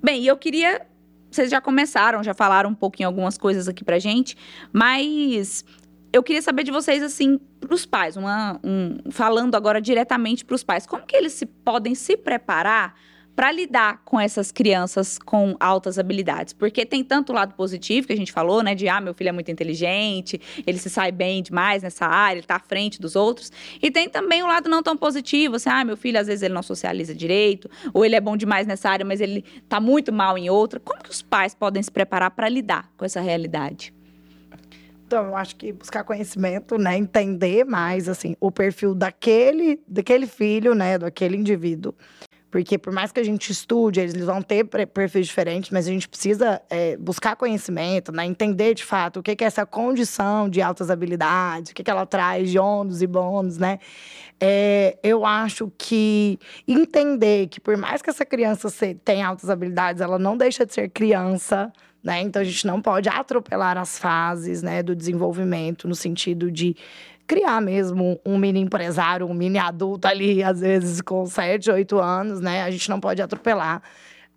[0.03, 0.87] Bem, eu queria.
[1.31, 4.37] Vocês já começaram, já falaram um pouquinho algumas coisas aqui pra gente,
[4.73, 5.65] mas
[6.13, 10.87] eu queria saber de vocês, assim, pros pais, uma, um, falando agora diretamente pros pais,
[10.87, 12.95] como que eles se podem se preparar
[13.35, 16.53] para lidar com essas crianças com altas habilidades?
[16.53, 19.29] Porque tem tanto o lado positivo que a gente falou, né, de ah, meu filho
[19.29, 23.17] é muito inteligente, ele se sai bem demais nessa área, ele tá à frente dos
[23.17, 23.51] outros,
[23.83, 26.55] e tem também o lado não tão positivo, assim, ah, meu filho às vezes ele
[26.55, 30.37] não socializa direito, ou ele é bom demais nessa área, mas ele tá muito mal
[30.37, 30.81] em outra.
[30.81, 33.93] Como que os pais podem se preparar para lidar com essa realidade?
[35.11, 36.97] Então, eu acho que buscar conhecimento, né?
[36.97, 40.99] Entender mais, assim, o perfil daquele, daquele filho, né?
[40.99, 41.93] Daquele indivíduo.
[42.51, 46.09] Porque por mais que a gente estude, eles vão ter perfis diferentes, mas a gente
[46.09, 48.27] precisa é, buscar conhecimento, né?
[48.27, 52.05] Entender de fato o que é essa condição de altas habilidades, o que que ela
[52.05, 53.79] traz de ônus e bônus, né?
[54.41, 58.69] É, eu acho que entender que por mais que essa criança
[59.05, 61.73] tenha altas habilidades, ela não deixa de ser criança,
[62.03, 62.21] né?
[62.23, 66.75] Então a gente não pode atropelar as fases, né, do desenvolvimento no sentido de
[67.31, 72.41] criar mesmo um mini empresário, um mini adulto ali, às vezes com 7, 8 anos,
[72.41, 72.65] né?
[72.65, 73.81] A gente não pode atropelar.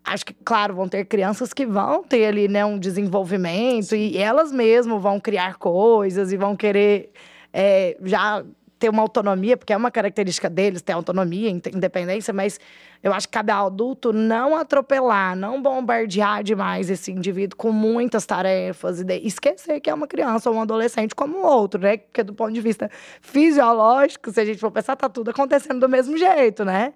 [0.03, 4.51] Acho que, claro, vão ter crianças que vão ter ali, né, um desenvolvimento e elas
[4.51, 7.09] mesmas vão criar coisas e vão querer
[7.51, 8.43] é, já
[8.83, 12.59] ter uma autonomia, porque é uma característica deles ter autonomia, in- independência, mas
[13.01, 18.25] eu acho que cabe ao adulto não atropelar, não bombardear demais esse indivíduo com muitas
[18.25, 21.95] tarefas e esquecer que é uma criança ou um adolescente como o outro, né?
[21.95, 25.87] Porque do ponto de vista fisiológico, se a gente for pensar, tá tudo acontecendo do
[25.87, 26.93] mesmo jeito, né?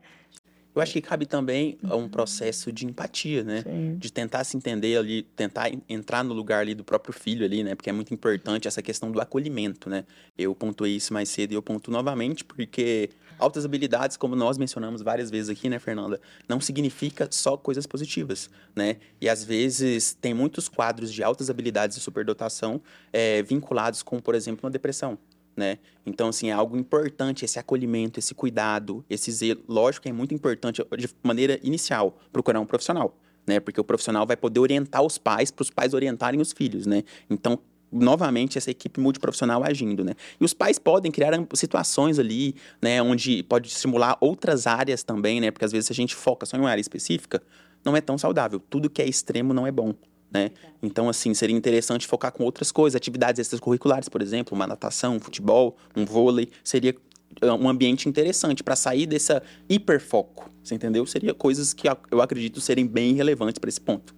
[0.78, 3.64] Eu acho que cabe também a um processo de empatia, né?
[3.64, 3.98] Sim.
[3.98, 7.64] De tentar se entender ali, tentar en- entrar no lugar ali do próprio filho ali,
[7.64, 7.74] né?
[7.74, 10.06] Porque é muito importante essa questão do acolhimento, né?
[10.38, 13.10] Eu pontuei isso mais cedo e eu pontuo novamente porque
[13.40, 18.48] altas habilidades, como nós mencionamos várias vezes aqui, né, Fernanda, não significa só coisas positivas,
[18.76, 18.98] né?
[19.20, 22.80] E às vezes tem muitos quadros de altas habilidades e superdotação
[23.12, 25.18] eh, vinculados com, por exemplo, uma depressão.
[25.58, 25.80] Né?
[26.06, 29.64] Então, assim, é algo importante esse acolhimento, esse cuidado, esse zelo.
[29.68, 33.60] Lógico que é muito importante, de maneira inicial, procurar um profissional, né?
[33.60, 37.04] Porque o profissional vai poder orientar os pais para os pais orientarem os filhos, né?
[37.28, 37.58] Então,
[37.92, 40.14] novamente, essa equipe multiprofissional agindo, né?
[40.40, 43.02] E os pais podem criar situações ali, né?
[43.02, 45.50] Onde pode estimular outras áreas também, né?
[45.50, 47.42] Porque às vezes a gente foca só em uma área específica,
[47.84, 48.60] não é tão saudável.
[48.60, 49.96] Tudo que é extremo não é bom.
[50.32, 50.52] Né?
[50.84, 55.20] Então, assim, seria interessante focar com outras coisas, atividades extracurriculares, por exemplo, uma natação, um
[55.20, 56.96] futebol, um vôlei, seria
[57.42, 61.06] é, um ambiente interessante para sair dessa hiperfoco, você entendeu?
[61.06, 64.16] Seria coisas que eu acredito serem bem relevantes para esse ponto.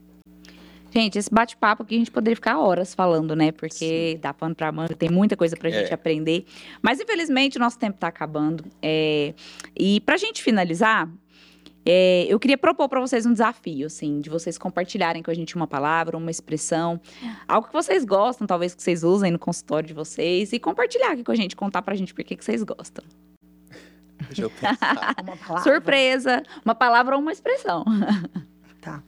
[0.92, 3.52] Gente, esse bate-papo aqui a gente poderia ficar horas falando, né?
[3.52, 4.20] Porque Sim.
[4.20, 5.72] dá pano pra manga, tem muita coisa pra é.
[5.72, 6.46] gente aprender.
[6.82, 8.66] Mas, infelizmente, o nosso tempo tá acabando.
[8.82, 9.34] É...
[9.78, 11.08] E pra gente finalizar,
[11.86, 15.56] é, eu queria propor para vocês um desafio, assim, de vocês compartilharem com a gente
[15.56, 17.00] uma palavra, uma expressão,
[17.48, 21.24] algo que vocês gostam, talvez que vocês usem no consultório de vocês, e compartilhar aqui
[21.24, 23.04] com a gente, contar pra gente por que, que vocês gostam.
[24.28, 25.16] Deixa eu pensar.
[25.24, 25.72] uma palavra.
[25.72, 27.84] Surpresa, uma palavra ou uma expressão.
[28.82, 29.04] Tá.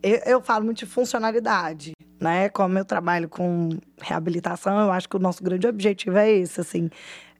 [0.00, 2.48] Eu, eu falo muito de funcionalidade, né?
[2.48, 3.70] Como eu trabalho com
[4.00, 6.88] reabilitação, eu acho que o nosso grande objetivo é esse, assim.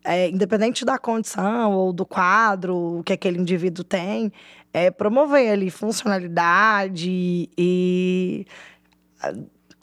[0.03, 4.33] É, independente da condição ou do quadro que aquele indivíduo tem,
[4.77, 8.47] é promover ali funcionalidade e
[9.23, 9.33] ah,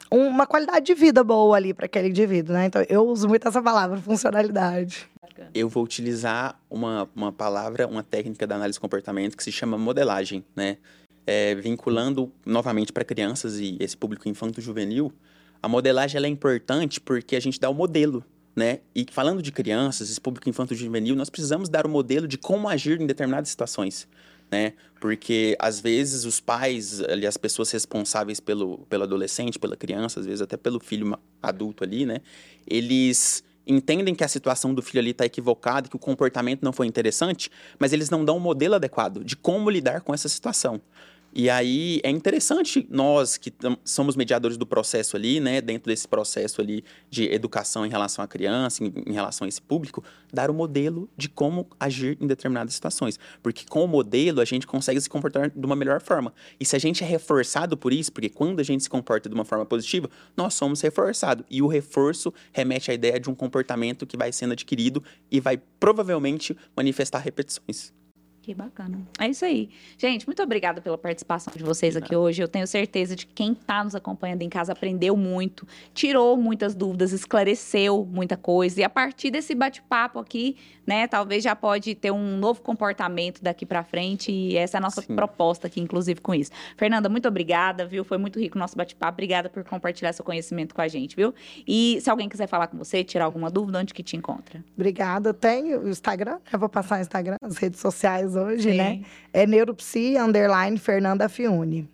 [0.08, 2.66] uma qualidade de vida boa ali para aquele indivíduo, né?
[2.66, 5.10] Então, eu uso muito essa palavra, funcionalidade.
[5.52, 9.76] Eu vou utilizar uma, uma palavra, uma técnica da análise de comportamento que se chama
[9.76, 10.76] modelagem, né?
[11.26, 15.12] É, vinculando novamente para crianças e esse público infanto-juvenil,
[15.60, 18.22] a modelagem é importante porque a gente dá o modelo,
[18.54, 18.78] né?
[18.94, 23.00] E falando de crianças, esse público infanto-juvenil, nós precisamos dar o modelo de como agir
[23.00, 24.06] em determinadas situações
[24.50, 24.72] né?
[25.00, 30.26] Porque às vezes os pais, ali, as pessoas responsáveis pelo, pelo adolescente, pela criança, às
[30.26, 32.18] vezes até pelo filho adulto ali, né?
[32.66, 36.86] Eles entendem que a situação do filho ali está equivocada, que o comportamento não foi
[36.86, 40.80] interessante, mas eles não dão um modelo adequado de como lidar com essa situação.
[41.36, 43.52] E aí é interessante nós que
[43.84, 48.28] somos mediadores do processo ali, né, dentro desse processo ali de educação em relação à
[48.28, 52.74] criança, em, em, relação a esse público, dar o modelo de como agir em determinadas
[52.74, 53.18] situações.
[53.42, 56.32] Porque com o modelo a gente consegue se comportar de uma melhor forma.
[56.60, 59.34] E se a gente é reforçado por isso, porque quando a gente se comporta de
[59.34, 61.44] uma forma positiva, nós somos reforçados.
[61.50, 65.60] E o reforço remete à ideia de um comportamento que vai sendo adquirido e vai
[65.80, 67.92] provavelmente manifestar repetições.
[68.44, 68.98] Que bacana.
[69.18, 69.70] É isso aí.
[69.96, 72.42] Gente, muito obrigada pela participação de vocês aqui hoje.
[72.42, 76.74] Eu tenho certeza de que quem está nos acompanhando em casa aprendeu muito, tirou muitas
[76.74, 78.82] dúvidas, esclareceu muita coisa.
[78.82, 83.64] E a partir desse bate-papo aqui, né, talvez já pode ter um novo comportamento daqui
[83.64, 84.30] para frente.
[84.30, 85.16] E essa é a nossa Sim.
[85.16, 86.50] proposta aqui, inclusive, com isso.
[86.76, 88.04] Fernanda, muito obrigada, viu?
[88.04, 89.14] Foi muito rico o nosso bate-papo.
[89.14, 91.32] Obrigada por compartilhar seu conhecimento com a gente, viu?
[91.66, 94.62] E se alguém quiser falar com você, tirar alguma dúvida, onde que te encontra?
[94.76, 95.30] Obrigada.
[95.30, 98.76] Eu tenho o Instagram, eu vou passar o Instagram, as redes sociais hoje, Sim.
[98.76, 99.00] né?
[99.32, 101.88] É neuropsi underline Fernanda Fiune.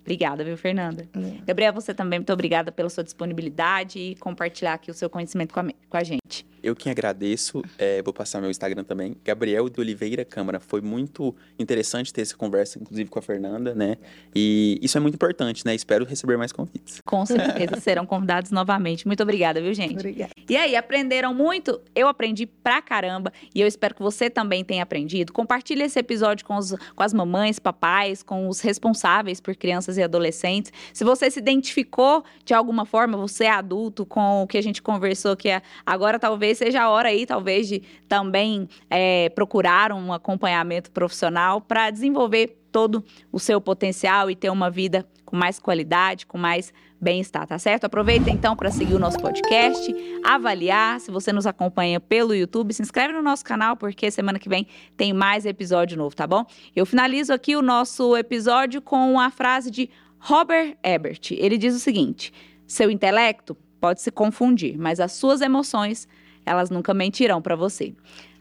[0.00, 1.08] Obrigada, viu, Fernanda?
[1.16, 1.44] É.
[1.44, 5.58] Gabriel, você também, muito obrigada pela sua disponibilidade e compartilhar aqui o seu conhecimento com
[5.58, 6.46] a, com a gente.
[6.66, 10.58] Eu que agradeço, é, vou passar meu Instagram também, Gabriel de Oliveira Câmara.
[10.58, 13.96] Foi muito interessante ter essa conversa, inclusive com a Fernanda, né?
[14.34, 15.76] E isso é muito importante, né?
[15.76, 17.00] Espero receber mais convites.
[17.04, 19.06] Com certeza, serão convidados novamente.
[19.06, 19.94] Muito obrigada, viu, gente?
[19.94, 20.32] Obrigada.
[20.50, 21.80] E aí, aprenderam muito?
[21.94, 25.32] Eu aprendi pra caramba e eu espero que você também tenha aprendido.
[25.32, 30.02] Compartilhe esse episódio com, os, com as mamães, papais, com os responsáveis por crianças e
[30.02, 30.72] adolescentes.
[30.92, 34.82] Se você se identificou de alguma forma, você é adulto, com o que a gente
[34.82, 36.18] conversou, que é, agora
[36.56, 42.58] talvez seja a hora aí, talvez, de também é, procurar um acompanhamento profissional para desenvolver
[42.72, 47.58] todo o seu potencial e ter uma vida com mais qualidade, com mais bem-estar, tá
[47.58, 47.84] certo?
[47.84, 49.94] Aproveita então para seguir o nosso podcast,
[50.24, 51.00] avaliar.
[51.00, 54.66] Se você nos acompanha pelo YouTube, se inscreve no nosso canal, porque semana que vem
[54.96, 56.44] tem mais episódio novo, tá bom?
[56.74, 61.32] Eu finalizo aqui o nosso episódio com a frase de Robert Ebert.
[61.32, 62.32] Ele diz o seguinte:
[62.66, 66.08] seu intelecto pode se confundir, mas as suas emoções
[66.46, 67.92] elas nunca mentirão para você.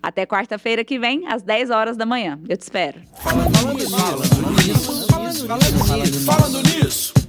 [0.02, 2.40] Até quarta-feira que vem, às 10 horas da manhã.
[2.48, 3.02] Eu te espero.
[3.24, 7.25] Falando nisso, falando nisso, falando nisso, falando nisso.